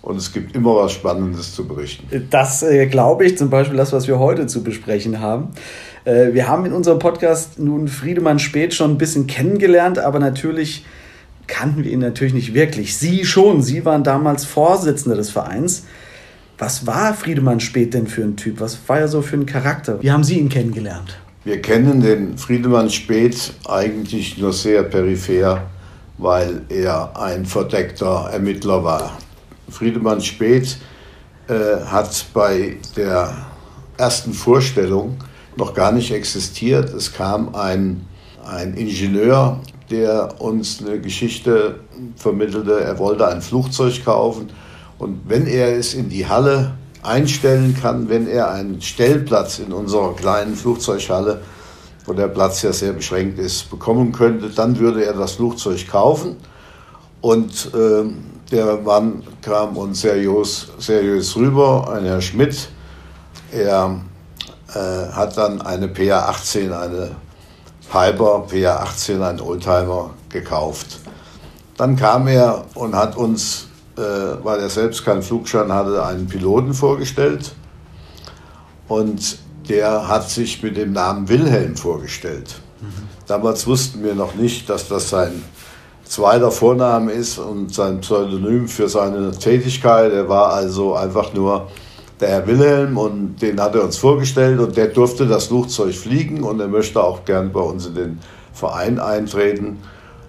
[0.01, 2.27] Und es gibt immer was Spannendes zu berichten.
[2.29, 5.49] Das äh, glaube ich, zum Beispiel das, was wir heute zu besprechen haben.
[6.05, 10.85] Äh, wir haben in unserem Podcast nun Friedemann Speth schon ein bisschen kennengelernt, aber natürlich
[11.45, 12.97] kannten wir ihn natürlich nicht wirklich.
[12.97, 15.85] Sie schon, Sie waren damals Vorsitzender des Vereins.
[16.61, 18.59] Was war Friedemann Speth denn für ein Typ?
[18.59, 19.99] Was war er so für ein Charakter?
[20.03, 21.17] Wie haben Sie ihn kennengelernt?
[21.43, 25.63] Wir kennen den Friedemann Speth eigentlich nur sehr peripher,
[26.19, 29.17] weil er ein verdeckter Ermittler war.
[29.69, 30.77] Friedemann Speth
[31.47, 33.35] äh, hat bei der
[33.97, 35.17] ersten Vorstellung
[35.57, 36.93] noch gar nicht existiert.
[36.93, 38.05] Es kam ein,
[38.45, 39.59] ein Ingenieur,
[39.89, 41.79] der uns eine Geschichte
[42.17, 42.81] vermittelte.
[42.81, 44.51] Er wollte ein Flugzeug kaufen
[45.01, 50.13] und wenn er es in die Halle einstellen kann, wenn er einen Stellplatz in unserer
[50.15, 51.41] kleinen Flugzeughalle,
[52.05, 56.35] wo der Platz ja sehr beschränkt ist, bekommen könnte, dann würde er das Flugzeug kaufen.
[57.19, 58.03] Und äh,
[58.51, 62.69] der Mann kam uns seriös, seriös rüber, ein Herr Schmidt.
[63.51, 64.01] Er
[64.75, 67.15] äh, hat dann eine PA18, eine
[67.91, 70.99] Piper PA18, ein Oldtimer, gekauft.
[71.75, 73.70] Dann kam er und hat uns
[74.43, 77.53] weil er selbst keinen Flugschein hatte, einen Piloten vorgestellt.
[78.87, 79.37] Und
[79.69, 82.59] der hat sich mit dem Namen Wilhelm vorgestellt.
[82.81, 82.87] Mhm.
[83.27, 85.43] Damals wussten wir noch nicht, dass das sein
[86.03, 90.11] zweiter Vorname ist und sein Pseudonym für seine Tätigkeit.
[90.11, 91.67] Er war also einfach nur
[92.19, 96.43] der Herr Wilhelm und den hat er uns vorgestellt und der durfte das Flugzeug fliegen
[96.43, 98.19] und er möchte auch gern bei uns in den
[98.53, 99.79] Verein eintreten.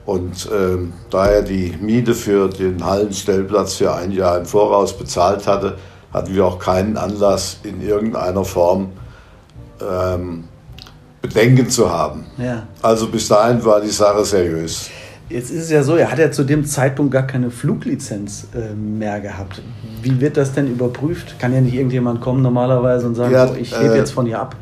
[0.04, 5.46] Und ähm, da er die Miete für den Hallenstellplatz für ein Jahr im Voraus bezahlt
[5.46, 5.76] hatte,
[6.12, 8.88] hatten wir auch keinen Anlass, in irgendeiner Form
[9.80, 10.44] ähm,
[11.22, 12.26] Bedenken zu haben.
[12.36, 12.66] Ja.
[12.82, 14.90] Also bis dahin war die Sache seriös.
[15.28, 18.74] Jetzt ist es ja so, er hat ja zu dem Zeitpunkt gar keine Fluglizenz äh,
[18.74, 19.62] mehr gehabt.
[20.02, 21.38] Wie wird das denn überprüft?
[21.38, 24.26] Kann ja nicht irgendjemand kommen normalerweise und sagen, ja, oh, ich lebe äh, jetzt von
[24.26, 24.56] hier ab?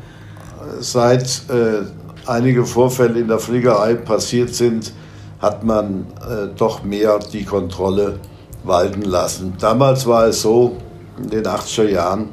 [0.79, 1.83] Seit äh,
[2.25, 4.93] einige Vorfälle in der Fliegerei passiert sind,
[5.41, 8.19] hat man äh, doch mehr die Kontrolle
[8.63, 9.55] walten lassen.
[9.59, 10.77] Damals war es so,
[11.17, 12.29] in den 80er Jahren,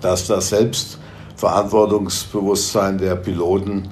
[0.00, 3.88] dass das Selbstverantwortungsbewusstsein der Piloten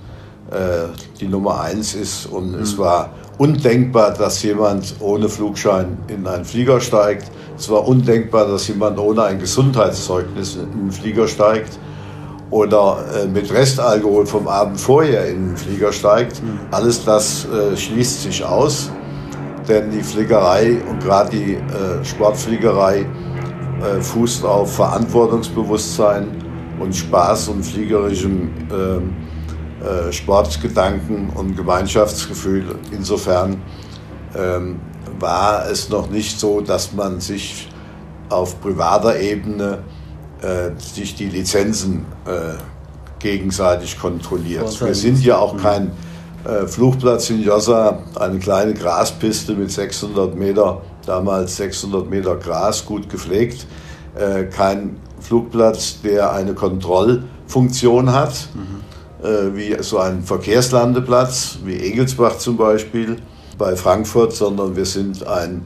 [0.50, 0.86] äh,
[1.20, 2.26] die Nummer eins ist.
[2.26, 2.62] Und mhm.
[2.62, 7.30] es war undenkbar, dass jemand ohne Flugschein in einen Flieger steigt.
[7.56, 11.78] Es war undenkbar, dass jemand ohne ein Gesundheitszeugnis in einen Flieger steigt
[12.50, 16.42] oder äh, mit Restalkohol vom Abend vorher in den Flieger steigt.
[16.42, 16.60] Mhm.
[16.70, 18.90] Alles das äh, schließt sich aus,
[19.68, 26.28] denn die Fliegerei und gerade die äh, Sportfliegerei äh, fußt auf Verantwortungsbewusstsein
[26.80, 29.14] und Spaß und fliegerischem ähm,
[29.80, 32.64] äh, Sportgedanken und Gemeinschaftsgefühl.
[32.92, 33.62] Insofern
[34.36, 34.80] ähm,
[35.18, 37.68] war es noch nicht so, dass man sich
[38.28, 39.78] auf privater Ebene
[40.42, 42.54] äh, sich die Lizenzen äh,
[43.18, 44.80] gegenseitig kontrolliert.
[44.80, 45.90] Wir sind ja auch kein
[46.44, 53.08] äh, Flugplatz in Jossa, eine kleine Graspiste mit 600 Meter, damals 600 Meter Gras, gut
[53.08, 53.66] gepflegt.
[54.14, 59.26] Äh, kein Flugplatz, der eine Kontrollfunktion hat, mhm.
[59.26, 63.16] äh, wie so ein Verkehrslandeplatz, wie Egelsbach zum Beispiel
[63.58, 65.62] bei Frankfurt, sondern wir sind ein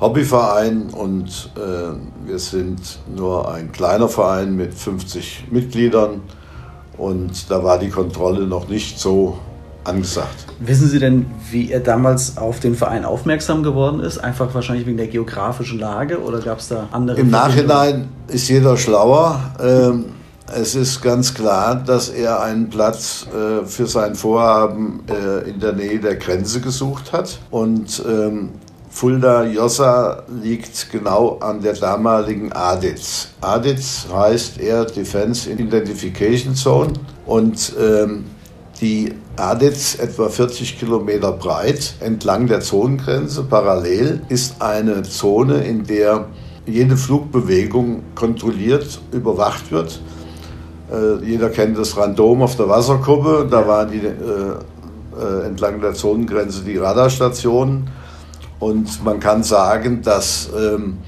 [0.00, 6.20] Hobbyverein und äh, wir sind nur ein kleiner Verein mit 50 Mitgliedern
[6.98, 9.38] und da war die Kontrolle noch nicht so
[9.84, 10.46] angesagt.
[10.58, 14.18] Wissen Sie denn, wie er damals auf den Verein aufmerksam geworden ist?
[14.18, 17.18] Einfach wahrscheinlich wegen der geografischen Lage oder gab es da andere?
[17.18, 19.40] Im Nachhinein ist jeder schlauer.
[19.62, 20.06] Ähm,
[20.54, 25.72] es ist ganz klar, dass er einen Platz äh, für sein Vorhaben äh, in der
[25.72, 28.50] Nähe der Grenze gesucht hat und ähm,
[28.96, 33.28] Fulda-Jossa liegt genau an der damaligen ADIZ.
[33.42, 36.94] ADIZ heißt Air Defense Identification Zone
[37.26, 38.24] und ähm,
[38.80, 46.28] die ADIZ, etwa 40 Kilometer breit, entlang der Zonengrenze parallel, ist eine Zone, in der
[46.64, 50.00] jede Flugbewegung kontrolliert, überwacht wird.
[50.90, 54.12] Äh, jeder kennt das Random auf der Wasserkuppe, da waren die, äh,
[55.22, 57.90] äh, entlang der Zonengrenze die Radarstationen
[58.58, 60.98] und man kann sagen, dass ähm,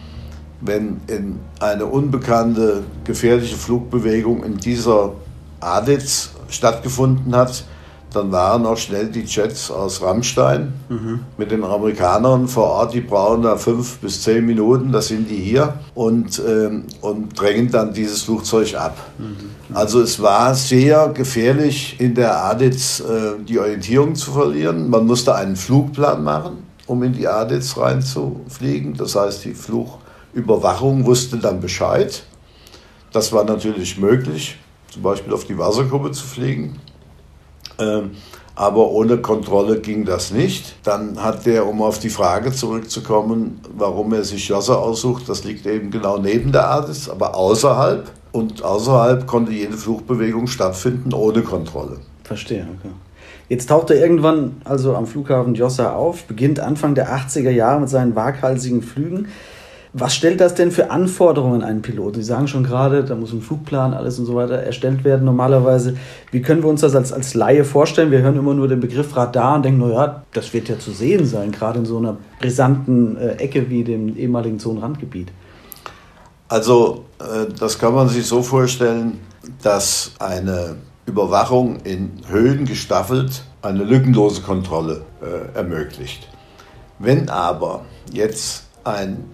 [0.61, 5.12] wenn in eine unbekannte gefährliche Flugbewegung in dieser
[5.61, 7.64] Aditz stattgefunden hat,
[8.12, 11.20] dann waren auch schnell die Jets aus Rammstein mhm.
[11.36, 12.94] mit den Amerikanern vor Ort.
[12.94, 17.70] Die brauchen da fünf bis zehn Minuten, da sind die hier und, ähm, und drängen
[17.70, 18.96] dann dieses Flugzeug ab.
[19.18, 19.76] Mhm.
[19.76, 24.88] Also es war sehr gefährlich in der Aditz äh, die Orientierung zu verlieren.
[24.88, 28.95] Man musste einen Flugplan machen, um in die Aditz reinzufliegen.
[28.95, 32.24] Das heißt, die Flugüberwachung wusste dann Bescheid.
[33.12, 34.57] Das war natürlich möglich,
[34.91, 36.80] zum Beispiel auf die Wasserkuppe zu fliegen.
[37.78, 38.12] Ähm,
[38.55, 40.74] aber ohne Kontrolle ging das nicht.
[40.82, 45.64] Dann hat der, um auf die Frage zurückzukommen, warum er sich Jossa aussucht, das liegt
[45.64, 48.11] eben genau neben der Adis, aber außerhalb.
[48.32, 51.99] Und außerhalb konnte jede Fluchtbewegung stattfinden ohne Kontrolle.
[52.24, 52.93] Verstehe, okay.
[53.49, 57.88] Jetzt taucht er irgendwann also am Flughafen Jossa auf, beginnt Anfang der 80er Jahre mit
[57.88, 59.28] seinen waghalsigen Flügen.
[59.94, 62.16] Was stellt das denn für Anforderungen an einen Pilot?
[62.16, 65.96] Sie sagen schon gerade, da muss ein Flugplan, alles und so weiter erstellt werden normalerweise.
[66.30, 68.11] Wie können wir uns das als, als Laie vorstellen?
[68.11, 71.24] Wir hören immer nur den Begriff Radar und denken, naja, das wird ja zu sehen
[71.24, 75.32] sein, gerade in so einer brisanten äh, Ecke wie dem ehemaligen Zonenrandgebiet.
[76.49, 79.20] Also, äh, das kann man sich so vorstellen,
[79.62, 80.76] dass eine
[81.09, 86.29] Überwachung in Höhen gestaffelt eine lückenlose Kontrolle äh, ermöglicht.
[86.99, 89.25] Wenn aber jetzt ein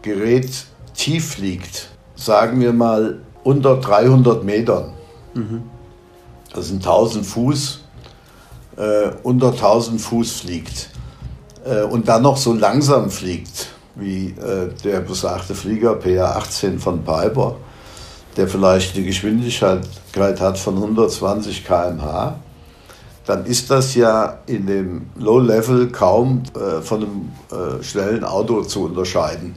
[0.00, 0.64] Gerät
[0.94, 4.94] tief liegt, sagen wir mal unter 300 Metern,
[5.34, 5.62] mhm.
[6.54, 7.84] das sind 1000 Fuß,
[8.76, 10.90] äh, unter 1000 Fuß fliegt
[11.66, 17.56] äh, und dann noch so langsam fliegt, wie äh, der besagte Flieger PA-18 von Piper,
[18.36, 22.36] der vielleicht eine Geschwindigkeit hat von 120 km/h,
[23.26, 28.84] dann ist das ja in dem Low-Level kaum äh, von einem äh, schnellen Auto zu
[28.84, 29.54] unterscheiden.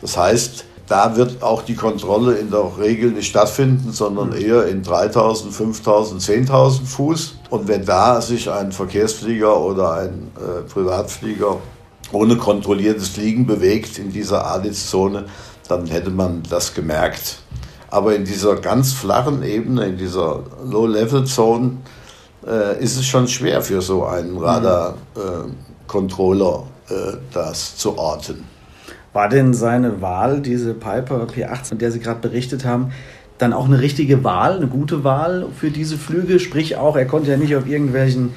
[0.00, 4.36] Das heißt, da wird auch die Kontrolle in der Regel nicht stattfinden, sondern mhm.
[4.36, 7.38] eher in 3000, 5000, 10.000 Fuß.
[7.50, 11.58] Und wenn da sich ein Verkehrsflieger oder ein äh, Privatflieger
[12.12, 15.24] ohne kontrolliertes Fliegen bewegt in dieser Aditz-Zone,
[15.68, 17.38] dann hätte man das gemerkt.
[17.88, 21.78] Aber in dieser ganz flachen Ebene, in dieser Low-Level-Zone,
[22.46, 24.38] äh, ist es schon schwer für so einen mhm.
[24.38, 28.44] Radar-Controller, äh, äh, das zu orten.
[29.12, 32.92] War denn seine Wahl, diese Piper P18, von der Sie gerade berichtet haben,
[33.38, 36.38] dann auch eine richtige Wahl, eine gute Wahl für diese Flüge?
[36.38, 38.34] Sprich auch, er konnte ja nicht auf irgendwelchen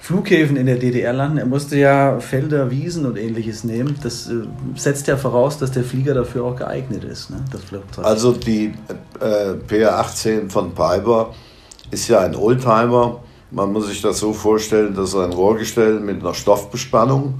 [0.00, 1.38] Flughäfen in der DDR landen.
[1.38, 3.96] Er musste ja Felder, Wiesen und ähnliches nehmen.
[4.02, 4.44] Das äh,
[4.74, 7.44] setzt ja voraus, dass der Flieger dafür auch geeignet ist, ne?
[7.52, 8.04] das Flugzeug.
[8.04, 8.74] Also die
[9.20, 11.34] äh, PR-18 von Piper
[11.90, 13.20] ist ja ein Oldtimer.
[13.50, 17.34] Man muss sich das so vorstellen, dass ein Rohrgestell mit einer Stoffbespannung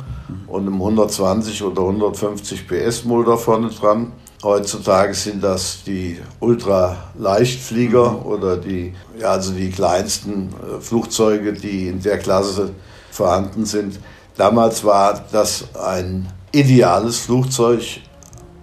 [0.47, 4.13] und einem 120 oder 150 PS Motor vorne dran.
[4.43, 8.27] Heutzutage sind das die Ultraleichtflieger mhm.
[8.27, 12.71] oder die, ja, also die kleinsten äh, Flugzeuge, die in der Klasse
[13.11, 13.99] vorhanden sind.
[14.37, 17.83] Damals war das ein ideales Flugzeug.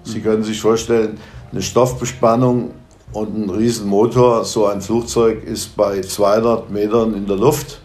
[0.03, 1.19] Sie können sich vorstellen,
[1.51, 2.71] eine Stoffbespannung
[3.11, 4.45] und ein Riesenmotor.
[4.45, 7.81] So ein Flugzeug ist bei 200 Metern in der Luft.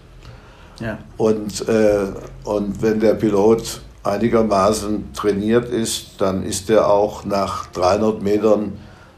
[0.80, 0.98] Ja.
[1.16, 2.06] Und, äh,
[2.44, 8.72] und wenn der Pilot einigermaßen trainiert ist, dann ist er auch nach 300 Metern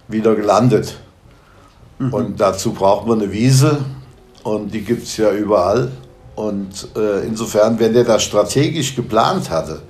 [0.09, 0.99] wieder gelandet.
[1.99, 2.13] Mhm.
[2.13, 3.79] Und dazu braucht man eine Wiese
[4.43, 5.93] und die gibt es ja überall.
[6.35, 9.83] Und äh, insofern, wenn der das strategisch geplant hatte,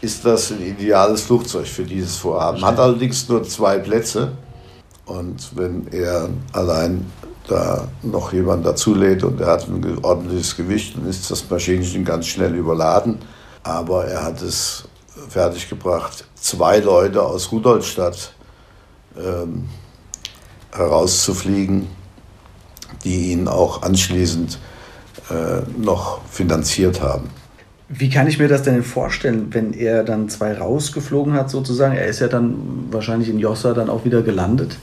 [0.00, 2.64] ist das ein ideales Flugzeug für dieses Vorhaben.
[2.64, 4.32] Hat allerdings nur zwei Plätze.
[5.06, 7.04] Und wenn er allein
[7.48, 12.26] da noch jemand dazulädt und er hat ein ordentliches Gewicht, dann ist das Maschinchen ganz
[12.26, 13.18] schnell überladen.
[13.62, 14.84] Aber er hat es
[15.28, 18.32] fertiggebracht, zwei Leute aus Rudolstadt
[19.16, 19.68] ähm,
[20.72, 21.88] herauszufliegen,
[23.04, 24.58] die ihn auch anschließend
[25.30, 27.30] äh, noch finanziert haben.
[27.88, 31.96] Wie kann ich mir das denn vorstellen, wenn er dann zwei rausgeflogen hat, sozusagen?
[31.96, 34.76] Er ist ja dann wahrscheinlich in Jossa dann auch wieder gelandet.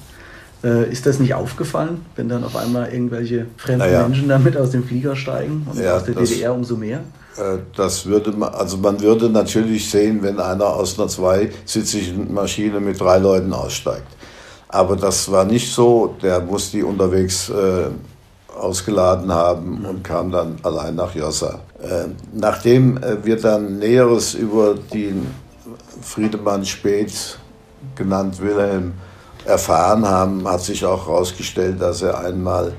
[0.66, 4.02] Äh, ist das nicht aufgefallen, wenn dann auf einmal irgendwelche fremden naja.
[4.02, 7.02] Menschen damit aus dem Flieger steigen und ja, aus der das, DDR umso mehr?
[7.38, 12.80] Äh, das würde man, also man würde natürlich sehen, wenn einer aus einer zweisitzigen Maschine
[12.80, 14.08] mit drei Leuten aussteigt.
[14.68, 16.16] Aber das war nicht so.
[16.24, 17.90] Der muss die unterwegs äh,
[18.58, 21.60] ausgeladen haben und kam dann allein nach Jossa.
[21.80, 25.28] Äh, nachdem äh, wir dann Näheres über den
[26.02, 27.38] Friedemann Speth,
[27.96, 28.94] genannt Wilhelm,
[29.46, 32.74] erfahren haben, hat sich auch herausgestellt, dass er einmal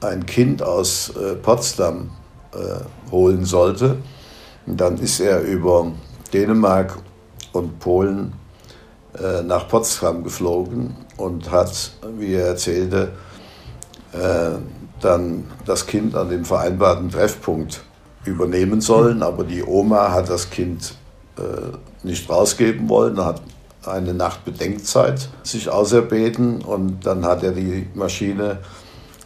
[0.00, 2.10] ein Kind aus äh, Potsdam
[2.54, 3.98] äh, holen sollte.
[4.66, 5.92] Und dann ist er über
[6.32, 6.98] Dänemark
[7.52, 8.32] und Polen
[9.18, 13.12] äh, nach Potsdam geflogen und hat, wie er erzählte,
[14.12, 14.58] äh,
[15.00, 17.82] dann das Kind an dem vereinbarten Treffpunkt
[18.24, 20.94] übernehmen sollen, aber die Oma hat das Kind
[21.36, 23.42] äh, nicht rausgeben wollen, hat
[23.86, 28.58] eine Nacht Bedenkzeit sich auserbeten und dann hat er die Maschine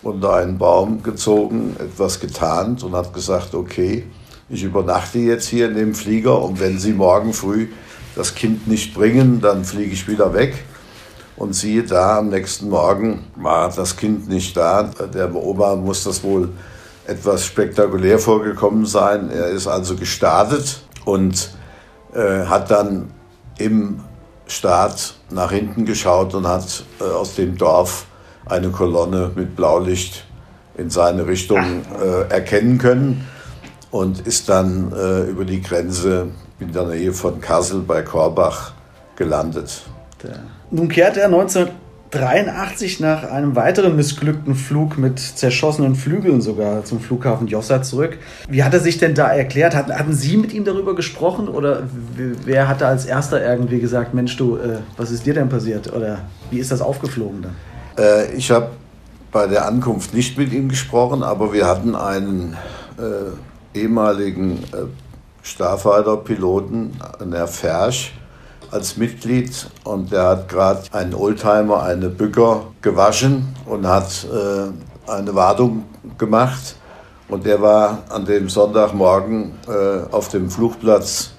[0.03, 4.05] unter einen Baum gezogen, etwas getarnt und hat gesagt, okay,
[4.49, 7.69] ich übernachte jetzt hier in dem Flieger und wenn Sie morgen früh
[8.15, 10.65] das Kind nicht bringen, dann fliege ich wieder weg.
[11.37, 14.85] Und siehe da, am nächsten Morgen war das Kind nicht da.
[15.13, 16.49] Der Oma muss das wohl
[17.07, 19.31] etwas spektakulär vorgekommen sein.
[19.31, 21.51] Er ist also gestartet und
[22.15, 23.11] äh, hat dann
[23.59, 24.01] im
[24.47, 28.07] Start nach hinten geschaut und hat äh, aus dem Dorf
[28.47, 30.25] eine Kolonne mit Blaulicht
[30.77, 33.27] in seine Richtung äh, erkennen können
[33.91, 36.29] und ist dann äh, über die Grenze
[36.61, 38.73] in der Nähe von Kassel bei Korbach
[39.17, 39.83] gelandet.
[40.71, 41.29] Nun kehrt er
[42.17, 48.19] 1983 nach einem weiteren missglückten Flug mit zerschossenen Flügeln sogar zum Flughafen Jossa zurück.
[48.49, 49.75] Wie hat er sich denn da erklärt?
[49.75, 51.85] Hatten, hatten Sie mit ihm darüber gesprochen oder
[52.45, 55.93] wer hat da als erster irgendwie gesagt, Mensch du, äh, was ist dir denn passiert?
[55.93, 58.05] Oder wie ist das aufgeflogen dann?
[58.05, 58.71] Äh, ich habe
[59.33, 62.57] bei der Ankunft nicht mit ihm gesprochen, aber wir hatten einen
[62.99, 64.87] äh, ehemaligen äh,
[65.43, 68.13] Starfighter-Piloten, der Fersch,
[68.77, 75.35] als Mitglied und der hat gerade einen Oldtimer, eine Bücker gewaschen und hat äh, eine
[75.35, 75.87] Wartung
[76.19, 76.77] gemacht.
[77.29, 81.31] Und der war an dem Sonntagmorgen äh, auf dem Flugplatz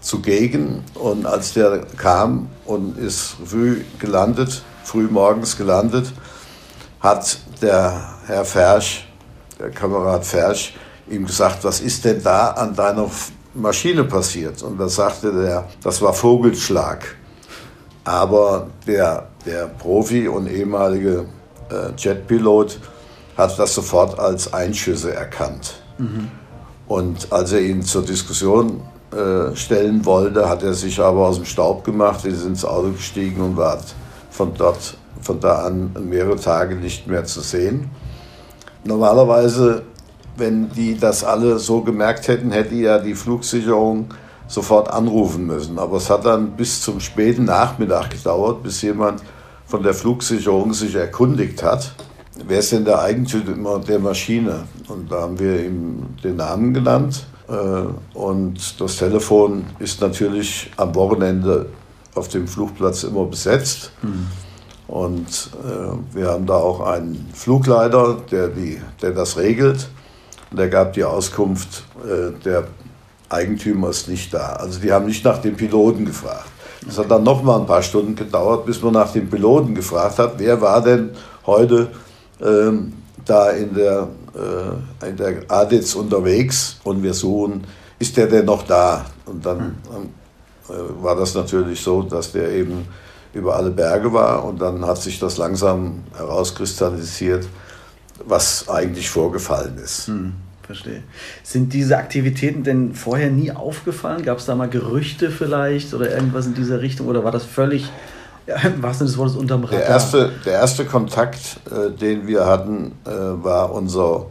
[0.00, 0.82] zugegen.
[0.94, 6.12] Und als der kam und ist früh gelandet, früh morgens gelandet,
[6.98, 9.06] hat der Herr Fersch,
[9.60, 10.74] der Kamerad Fersch,
[11.08, 13.08] ihm gesagt, was ist denn da an deiner
[13.54, 14.62] Maschine passiert.
[14.62, 17.16] Und da sagte der, das war Vogelschlag.
[18.04, 21.26] Aber der, der Profi und ehemalige
[21.70, 22.78] äh, Jetpilot
[23.36, 25.74] hat das sofort als Einschüsse erkannt.
[25.98, 26.28] Mhm.
[26.88, 28.82] Und als er ihn zur Diskussion
[29.12, 33.40] äh, stellen wollte, hat er sich aber aus dem Staub gemacht, ist ins Auto gestiegen
[33.40, 33.78] und war
[34.30, 37.90] von dort, von da an mehrere Tage nicht mehr zu sehen.
[38.84, 39.82] Normalerweise
[40.42, 44.08] wenn die das alle so gemerkt hätten, hätte ja die Flugsicherung
[44.48, 45.78] sofort anrufen müssen.
[45.78, 49.22] Aber es hat dann bis zum späten Nachmittag gedauert, bis jemand
[49.66, 51.94] von der Flugsicherung sich erkundigt hat,
[52.46, 54.64] wer ist denn der Eigentümer der Maschine?
[54.88, 57.24] Und da haben wir ihm den Namen genannt.
[57.48, 61.66] Äh, und das Telefon ist natürlich am Wochenende
[62.16, 63.92] auf dem Flugplatz immer besetzt.
[64.02, 64.26] Mhm.
[64.88, 69.88] Und äh, wir haben da auch einen Flugleiter, der, die, der das regelt.
[70.52, 72.68] Und er gab die Auskunft, äh, der
[73.28, 74.54] Eigentümer ist nicht da.
[74.54, 76.48] Also die haben nicht nach dem Piloten gefragt.
[76.86, 80.18] Es hat dann noch mal ein paar Stunden gedauert, bis man nach dem Piloten gefragt
[80.18, 81.10] hat, wer war denn
[81.46, 81.88] heute
[82.40, 82.92] ähm,
[83.24, 87.64] da in der, äh, in der Aditz unterwegs und wir suchen,
[87.98, 89.06] ist der denn noch da?
[89.26, 89.76] Und dann
[90.68, 90.72] äh,
[91.02, 92.86] war das natürlich so, dass der eben
[93.32, 97.46] über alle Berge war und dann hat sich das langsam herauskristallisiert,
[98.26, 100.08] was eigentlich vorgefallen ist.
[100.08, 100.34] Hm,
[100.66, 101.02] verstehe.
[101.42, 104.24] Sind diese Aktivitäten denn vorher nie aufgefallen?
[104.24, 107.90] Gab es da mal Gerüchte vielleicht oder irgendwas in dieser Richtung oder war das völlig,
[108.46, 109.78] ja, was denn das Wort unterm Radar?
[109.78, 114.26] Der erste, der erste Kontakt, äh, den wir hatten, äh, war unser,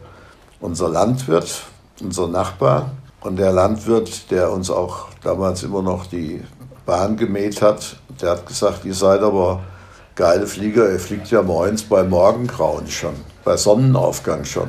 [0.60, 1.62] unser Landwirt,
[2.00, 2.90] unser Nachbar.
[3.20, 6.42] Und der Landwirt, der uns auch damals immer noch die
[6.86, 9.60] Bahn gemäht hat, der hat gesagt, ihr seid aber
[10.16, 13.14] geile Flieger, ihr fliegt ja morgens bei Morgengrauen schon
[13.44, 14.68] bei Sonnenaufgang schon.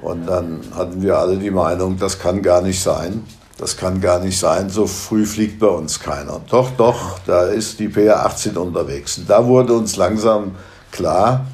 [0.00, 3.24] Und dann hatten wir alle die Meinung, das kann gar nicht sein.
[3.58, 6.42] Das kann gar nicht sein, so früh fliegt bei uns keiner.
[6.50, 9.16] Doch, doch, da ist die PR-18 unterwegs.
[9.16, 10.56] Und da wurde uns langsam
[10.92, 11.46] klar,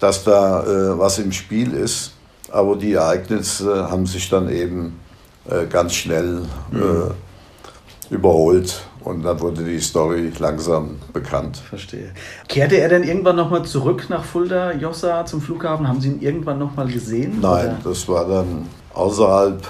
[0.00, 2.12] dass da äh, was im Spiel ist.
[2.50, 4.98] Aber die Ereignisse haben sich dann eben
[5.48, 6.42] äh, ganz schnell
[6.72, 7.10] äh, mhm.
[8.10, 8.82] überholt.
[9.04, 11.58] Und dann wurde die Story langsam bekannt.
[11.58, 12.12] Verstehe.
[12.48, 15.86] Kehrte er denn irgendwann nochmal zurück nach Fulda, Jossa, zum Flughafen?
[15.86, 17.38] Haben Sie ihn irgendwann nochmal gesehen?
[17.40, 17.90] Nein, oder?
[17.90, 19.62] das war dann außerhalb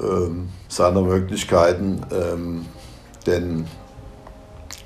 [0.00, 2.00] ähm, seiner Möglichkeiten.
[2.12, 2.66] Ähm,
[3.26, 3.66] denn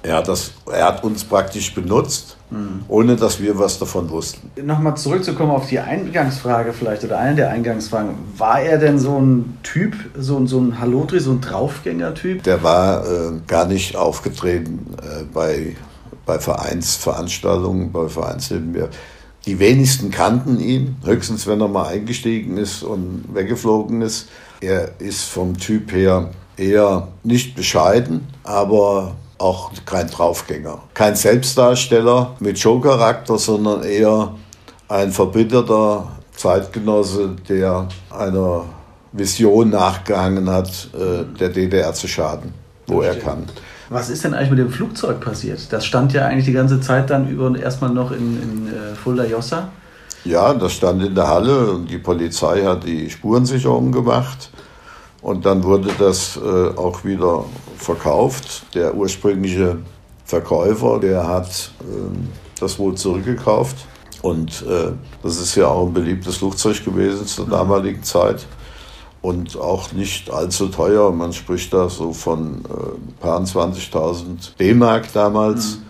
[0.02, 2.84] er hat, das, er hat uns praktisch benutzt, mhm.
[2.88, 4.50] ohne dass wir was davon wussten.
[4.64, 8.14] Nochmal zurückzukommen auf die Eingangsfrage vielleicht oder eine der Eingangsfragen.
[8.36, 12.42] War er denn so ein Typ, so, so ein Hallotri, so ein Draufgänger-Typ?
[12.42, 15.76] Der war äh, gar nicht aufgetreten äh, bei,
[16.26, 18.88] bei Vereinsveranstaltungen, bei Vereinsleben.
[19.46, 24.28] Die wenigsten kannten ihn, höchstens wenn er mal eingestiegen ist und weggeflogen ist.
[24.60, 30.78] Er ist vom Typ her eher nicht bescheiden, aber auch kein Draufgänger.
[30.94, 34.34] Kein Selbstdarsteller mit Showcharakter, sondern eher
[34.88, 38.64] ein verbitterter Zeitgenosse, der einer
[39.12, 42.52] Vision nachgehangen hat, äh, der DDR zu schaden,
[42.86, 43.44] wo er kann.
[43.88, 45.72] Was ist denn eigentlich mit dem Flugzeug passiert?
[45.72, 49.68] Das stand ja eigentlich die ganze Zeit dann über erstmal noch in, in äh, Fulda-Jossa.
[50.24, 54.50] Ja, das stand in der Halle und die Polizei hat die Spurensicherung gemacht.
[55.22, 57.44] Und dann wurde das äh, auch wieder
[57.76, 58.74] verkauft.
[58.74, 59.78] Der ursprüngliche
[60.24, 62.18] Verkäufer, der hat äh,
[62.58, 63.76] das wohl zurückgekauft.
[64.22, 64.92] Und äh,
[65.22, 68.46] das ist ja auch ein beliebtes Flugzeug gewesen zur damaligen Zeit
[69.22, 71.12] und auch nicht allzu teuer.
[71.12, 75.76] Man spricht da so von äh, paar 20.000 D-Mark damals.
[75.76, 75.89] Mhm.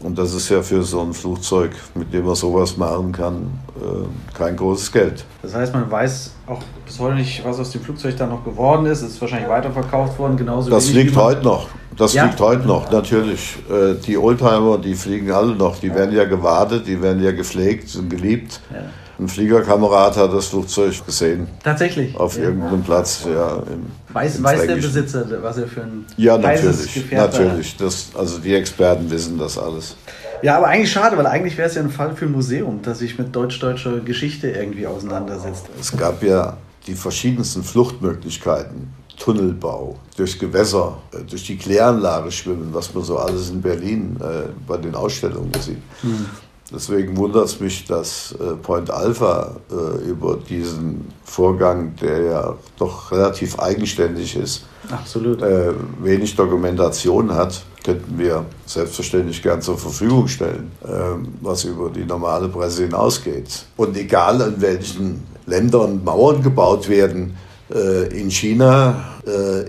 [0.00, 4.36] Und das ist ja für so ein Flugzeug, mit dem man sowas machen kann, äh,
[4.36, 5.24] kein großes Geld.
[5.42, 8.84] Das heißt, man weiß auch bis heute nicht, was aus dem Flugzeug da noch geworden
[8.86, 9.00] ist.
[9.00, 11.68] Es ist wahrscheinlich weiterverkauft worden, genauso Das liegt heute noch.
[11.96, 12.26] Das ja?
[12.26, 13.56] liegt heute noch, natürlich.
[13.70, 15.78] Äh, die Oldtimer, die fliegen alle noch.
[15.78, 18.60] Die werden ja gewartet, die werden ja gepflegt und geliebt.
[18.70, 18.80] Ja.
[19.18, 21.48] Ein Fliegerkamerad hat das Flugzeug gesehen.
[21.64, 22.14] Tatsächlich?
[22.16, 22.44] Auf ja.
[22.44, 23.56] irgendeinem Platz, ja.
[23.56, 27.10] Im, weiß, im weiß der Besitzer, was er für ein Ja, natürlich.
[27.10, 27.76] Natürlich.
[27.76, 29.96] Das, also die Experten wissen das alles.
[30.42, 32.98] Ja, aber eigentlich schade, weil eigentlich wäre es ja ein Fall für ein Museum, das
[32.98, 35.64] sich mit deutsch-deutscher Geschichte irgendwie auseinandersetzt.
[35.80, 38.92] Es gab ja die verschiedensten Fluchtmöglichkeiten.
[39.18, 44.48] Tunnelbau, durch Gewässer, äh, durch die Kläranlage schwimmen, was man so alles in Berlin äh,
[44.66, 45.78] bei den Ausstellungen sieht.
[46.02, 46.26] Mhm.
[46.72, 53.12] Deswegen wundert es mich, dass äh, Point Alpha äh, über diesen Vorgang, der ja doch
[53.12, 55.42] relativ eigenständig ist, Absolut.
[55.42, 57.62] Äh, wenig Dokumentation hat.
[57.84, 63.64] Könnten wir selbstverständlich gern zur Verfügung stellen, ähm, was über die normale Presse hinausgeht.
[63.76, 67.36] Und egal in welchen Ländern Mauern gebaut werden,
[67.68, 69.04] in China,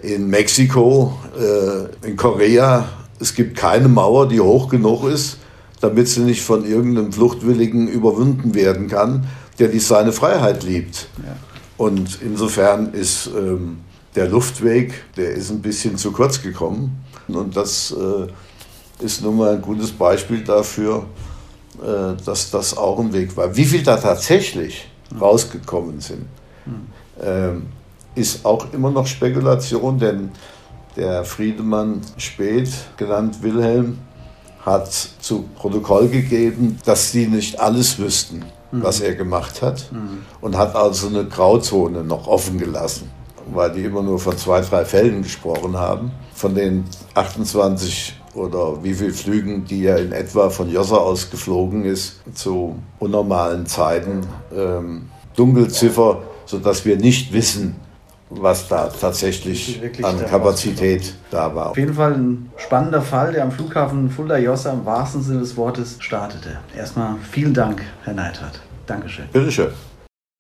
[0.04, 1.18] in Mexiko,
[2.04, 2.88] in Korea,
[3.20, 5.38] es gibt keine Mauer, die hoch genug ist,
[5.80, 9.28] damit sie nicht von irgendeinem Fluchtwilligen überwunden werden kann,
[9.60, 11.08] der die seine Freiheit liebt.
[11.18, 11.36] Ja.
[11.78, 13.78] Und insofern ist ähm,
[14.16, 17.04] der Luftweg, der ist ein bisschen zu kurz gekommen.
[17.28, 21.06] Und das äh, ist nun mal ein gutes Beispiel dafür,
[21.82, 23.56] äh, dass das auch ein Weg war.
[23.56, 25.20] Wie viel da tatsächlich mhm.
[25.20, 26.26] rausgekommen sind,
[26.66, 27.24] mhm.
[27.24, 30.32] äh, ist auch immer noch Spekulation, denn
[30.96, 34.00] der Friedemann Speth, genannt Wilhelm,
[34.68, 34.92] hat
[35.22, 38.84] zu Protokoll gegeben, dass sie nicht alles wüssten, mhm.
[38.84, 40.26] was er gemacht hat mhm.
[40.42, 43.10] und hat also eine Grauzone noch offen gelassen,
[43.54, 46.12] weil die immer nur von zwei, drei Fällen gesprochen haben.
[46.34, 51.86] Von den 28 oder wie viele Flügen, die er in etwa von Jossa aus geflogen
[51.86, 57.78] ist, zu unnormalen Zeiten, ähm, Dunkelziffer, sodass wir nicht wissen,
[58.30, 61.72] was da tatsächlich an Kapazität da war.
[61.72, 65.98] Auf jeden Fall ein spannender Fall, der am Flughafen Fulda-Jossa im wahrsten Sinne des Wortes
[66.00, 66.60] startete.
[66.76, 68.62] Erstmal vielen Dank, Herr Neidhardt.
[68.86, 69.26] Dankeschön.
[69.32, 69.70] Bitteschön.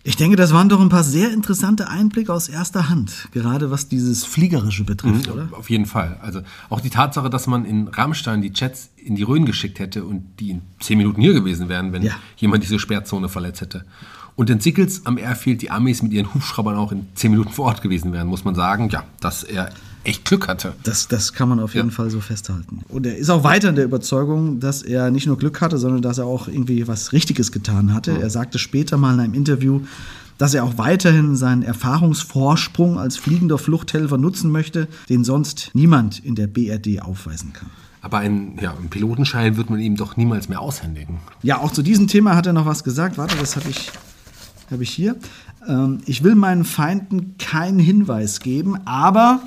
[0.03, 3.89] Ich denke, das waren doch ein paar sehr interessante Einblicke aus erster Hand, gerade was
[3.89, 5.49] dieses Fliegerische betrifft, mhm, oder?
[5.51, 6.17] Auf jeden Fall.
[6.21, 10.05] Also auch die Tatsache, dass man in Rammstein die Chats in die Rhön geschickt hätte
[10.05, 12.13] und die in zehn Minuten hier gewesen wären, wenn ja.
[12.38, 13.83] jemand diese Sperrzone verletzt hätte.
[14.38, 17.65] Und in Sickels am Airfield die Amis mit ihren Hubschraubern auch in zehn Minuten vor
[17.65, 19.71] Ort gewesen wären, muss man sagen, ja, dass er
[20.03, 20.73] echt Glück hatte.
[20.83, 21.93] Das, das kann man auf jeden ja.
[21.93, 22.81] Fall so festhalten.
[22.88, 26.03] Und er ist auch weiter in der Überzeugung, dass er nicht nur Glück hatte, sondern
[26.03, 28.13] dass er auch irgendwie was Richtiges getan hatte.
[28.13, 28.21] Mhm.
[28.21, 29.81] Er sagte später mal in einem Interview,
[30.38, 36.35] dass er auch weiterhin seinen Erfahrungsvorsprung als fliegender Fluchthelfer nutzen möchte, den sonst niemand in
[36.35, 37.71] der BRD aufweisen kann.
[38.01, 41.17] Aber einen, ja, einen Pilotenschein wird man ihm doch niemals mehr aushändigen.
[41.41, 43.17] Ja, auch zu diesem Thema hat er noch was gesagt.
[43.17, 43.91] Warte, das habe ich
[44.72, 45.15] habe ich hier.
[45.68, 49.41] Ähm, ich will meinen Feinden keinen Hinweis geben, aber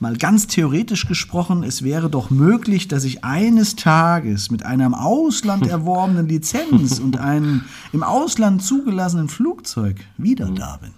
[0.00, 4.94] mal ganz theoretisch gesprochen, es wäre doch möglich, dass ich eines Tages mit einer im
[4.94, 7.62] Ausland erworbenen Lizenz und einem
[7.92, 10.56] im Ausland zugelassenen Flugzeug wieder mhm.
[10.56, 10.90] da bin.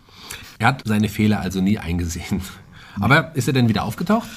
[0.58, 2.40] Er hat seine Fehler also nie eingesehen.
[3.00, 4.28] Aber ist er denn wieder aufgetaucht?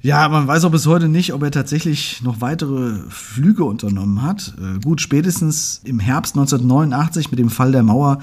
[0.00, 4.52] Ja, man weiß auch bis heute nicht, ob er tatsächlich noch weitere Flüge unternommen hat.
[4.58, 8.18] Äh, gut, spätestens im Herbst 1989 mit dem Fall der Mauer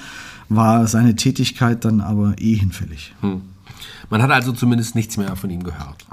[0.50, 3.14] war seine Tätigkeit dann aber eh hinfällig.
[3.22, 3.41] Hm.
[4.10, 6.06] Man hat also zumindest nichts mehr von ihm gehört.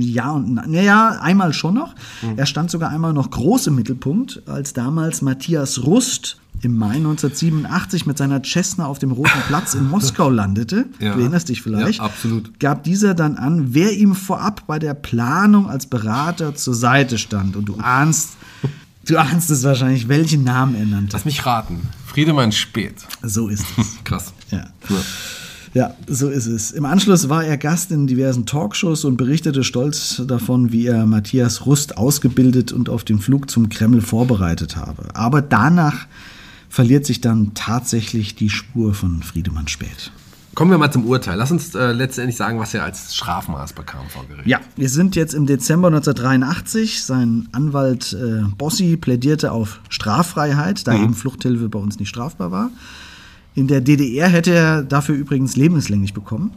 [0.00, 1.94] Ja, und naja, einmal schon noch.
[2.20, 2.36] Hm.
[2.36, 8.06] Er stand sogar einmal noch groß im Mittelpunkt, als damals Matthias Rust im Mai 1987
[8.06, 10.86] mit seiner Cessna auf dem Roten Platz in Moskau landete.
[10.98, 11.14] Ja.
[11.14, 11.98] Du erinnerst dich vielleicht.
[11.98, 12.58] Ja, absolut.
[12.58, 17.56] Gab dieser dann an, wer ihm vorab bei der Planung als Berater zur Seite stand.
[17.56, 18.36] Und du ahnst,
[19.06, 21.14] du ahnst es wahrscheinlich, welchen Namen er nannte.
[21.14, 21.88] Lass mich raten.
[22.06, 22.94] Friedemann Spät.
[23.22, 23.96] So ist es.
[24.04, 24.32] Krass.
[24.50, 24.66] Ja.
[24.88, 24.96] ja.
[25.74, 26.70] Ja, so ist es.
[26.70, 31.66] Im Anschluss war er Gast in diversen Talkshows und berichtete stolz davon, wie er Matthias
[31.66, 35.14] Rust ausgebildet und auf den Flug zum Kreml vorbereitet habe.
[35.14, 36.06] Aber danach
[36.70, 40.12] verliert sich dann tatsächlich die Spur von Friedemann Späth.
[40.56, 41.36] Kommen wir mal zum Urteil.
[41.36, 44.46] Lass uns äh, letztendlich sagen, was er als Strafmaß bekam vor Gericht.
[44.46, 47.02] Ja, wir sind jetzt im Dezember 1983.
[47.02, 51.04] Sein Anwalt äh, Bossi plädierte auf Straffreiheit, da mhm.
[51.04, 52.70] eben Fluchthilfe bei uns nicht strafbar war.
[53.54, 56.52] In der DDR hätte er dafür übrigens lebenslänglich bekommen.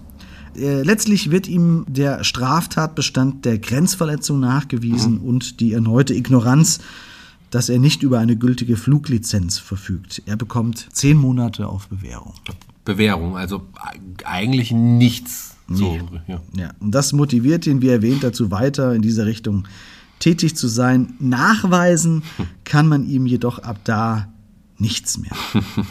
[0.55, 5.25] Äh, letztlich wird ihm der Straftatbestand der Grenzverletzung nachgewiesen mhm.
[5.25, 6.79] und die erneute Ignoranz,
[7.49, 10.21] dass er nicht über eine gültige Fluglizenz verfügt.
[10.25, 12.33] Er bekommt zehn Monate auf Bewährung.
[12.85, 13.67] Bewährung, also
[14.25, 15.55] eigentlich nichts.
[15.67, 16.01] So, nee.
[16.27, 16.41] ja.
[16.55, 19.67] ja, und das motiviert ihn, wie erwähnt, dazu weiter in dieser Richtung
[20.19, 21.13] tätig zu sein.
[21.19, 22.23] Nachweisen
[22.63, 24.29] kann man ihm jedoch ab da
[24.77, 25.31] nichts mehr.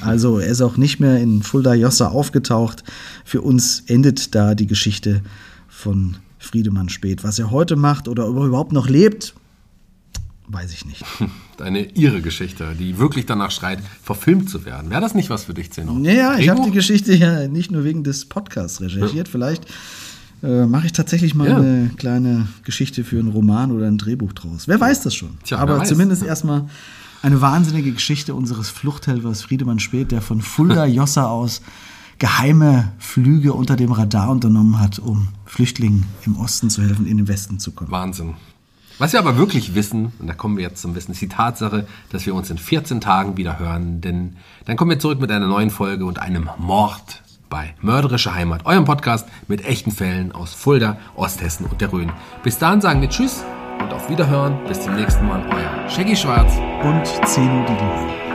[0.01, 2.85] Also er ist auch nicht mehr in Fulda Jossa aufgetaucht.
[3.25, 5.23] Für uns endet da die Geschichte
[5.69, 7.23] von Friedemann Spät.
[7.23, 9.35] Was er heute macht oder überhaupt noch lebt,
[10.49, 11.05] weiß ich nicht.
[11.61, 14.91] Eine ihre Geschichte, die wirklich danach schreit, verfilmt zu werden.
[14.91, 15.99] Wäre das nicht was für dich, Zeno?
[16.03, 19.29] Ja, ich habe die Geschichte ja nicht nur wegen des Podcasts recherchiert.
[19.29, 19.33] Ja.
[19.33, 19.67] Vielleicht
[20.43, 21.57] äh, mache ich tatsächlich mal ja.
[21.57, 24.69] eine kleine Geschichte für einen Roman oder ein Drehbuch draus.
[24.69, 25.39] Wer weiß das schon.
[25.45, 26.29] Tja, Aber zumindest ja.
[26.29, 26.69] erstmal
[27.23, 31.61] eine wahnsinnige Geschichte unseres Fluchthelfers Friedemann Speth, der von Fulda Jossa aus
[32.19, 37.29] geheime Flüge unter dem Radar unternommen hat, um Flüchtlingen im Osten zu helfen, in den
[37.29, 37.91] Westen zu kommen.
[37.91, 38.35] Wahnsinn.
[38.99, 41.87] Was wir aber wirklich wissen, und da kommen wir jetzt zum Wissen, ist die Tatsache,
[42.11, 45.47] dass wir uns in 14 Tagen wieder hören, denn dann kommen wir zurück mit einer
[45.47, 50.99] neuen Folge und einem Mord bei Mörderische Heimat, eurem Podcast mit echten Fällen aus Fulda,
[51.15, 52.13] Osthessen und der Rhön.
[52.43, 53.45] Bis dahin sagen wir Tschüss
[53.81, 54.59] und auf Wiederhören.
[54.67, 58.28] Bis zum nächsten Mal, euer Shaggy Schwarz und Zeno Diedelmann.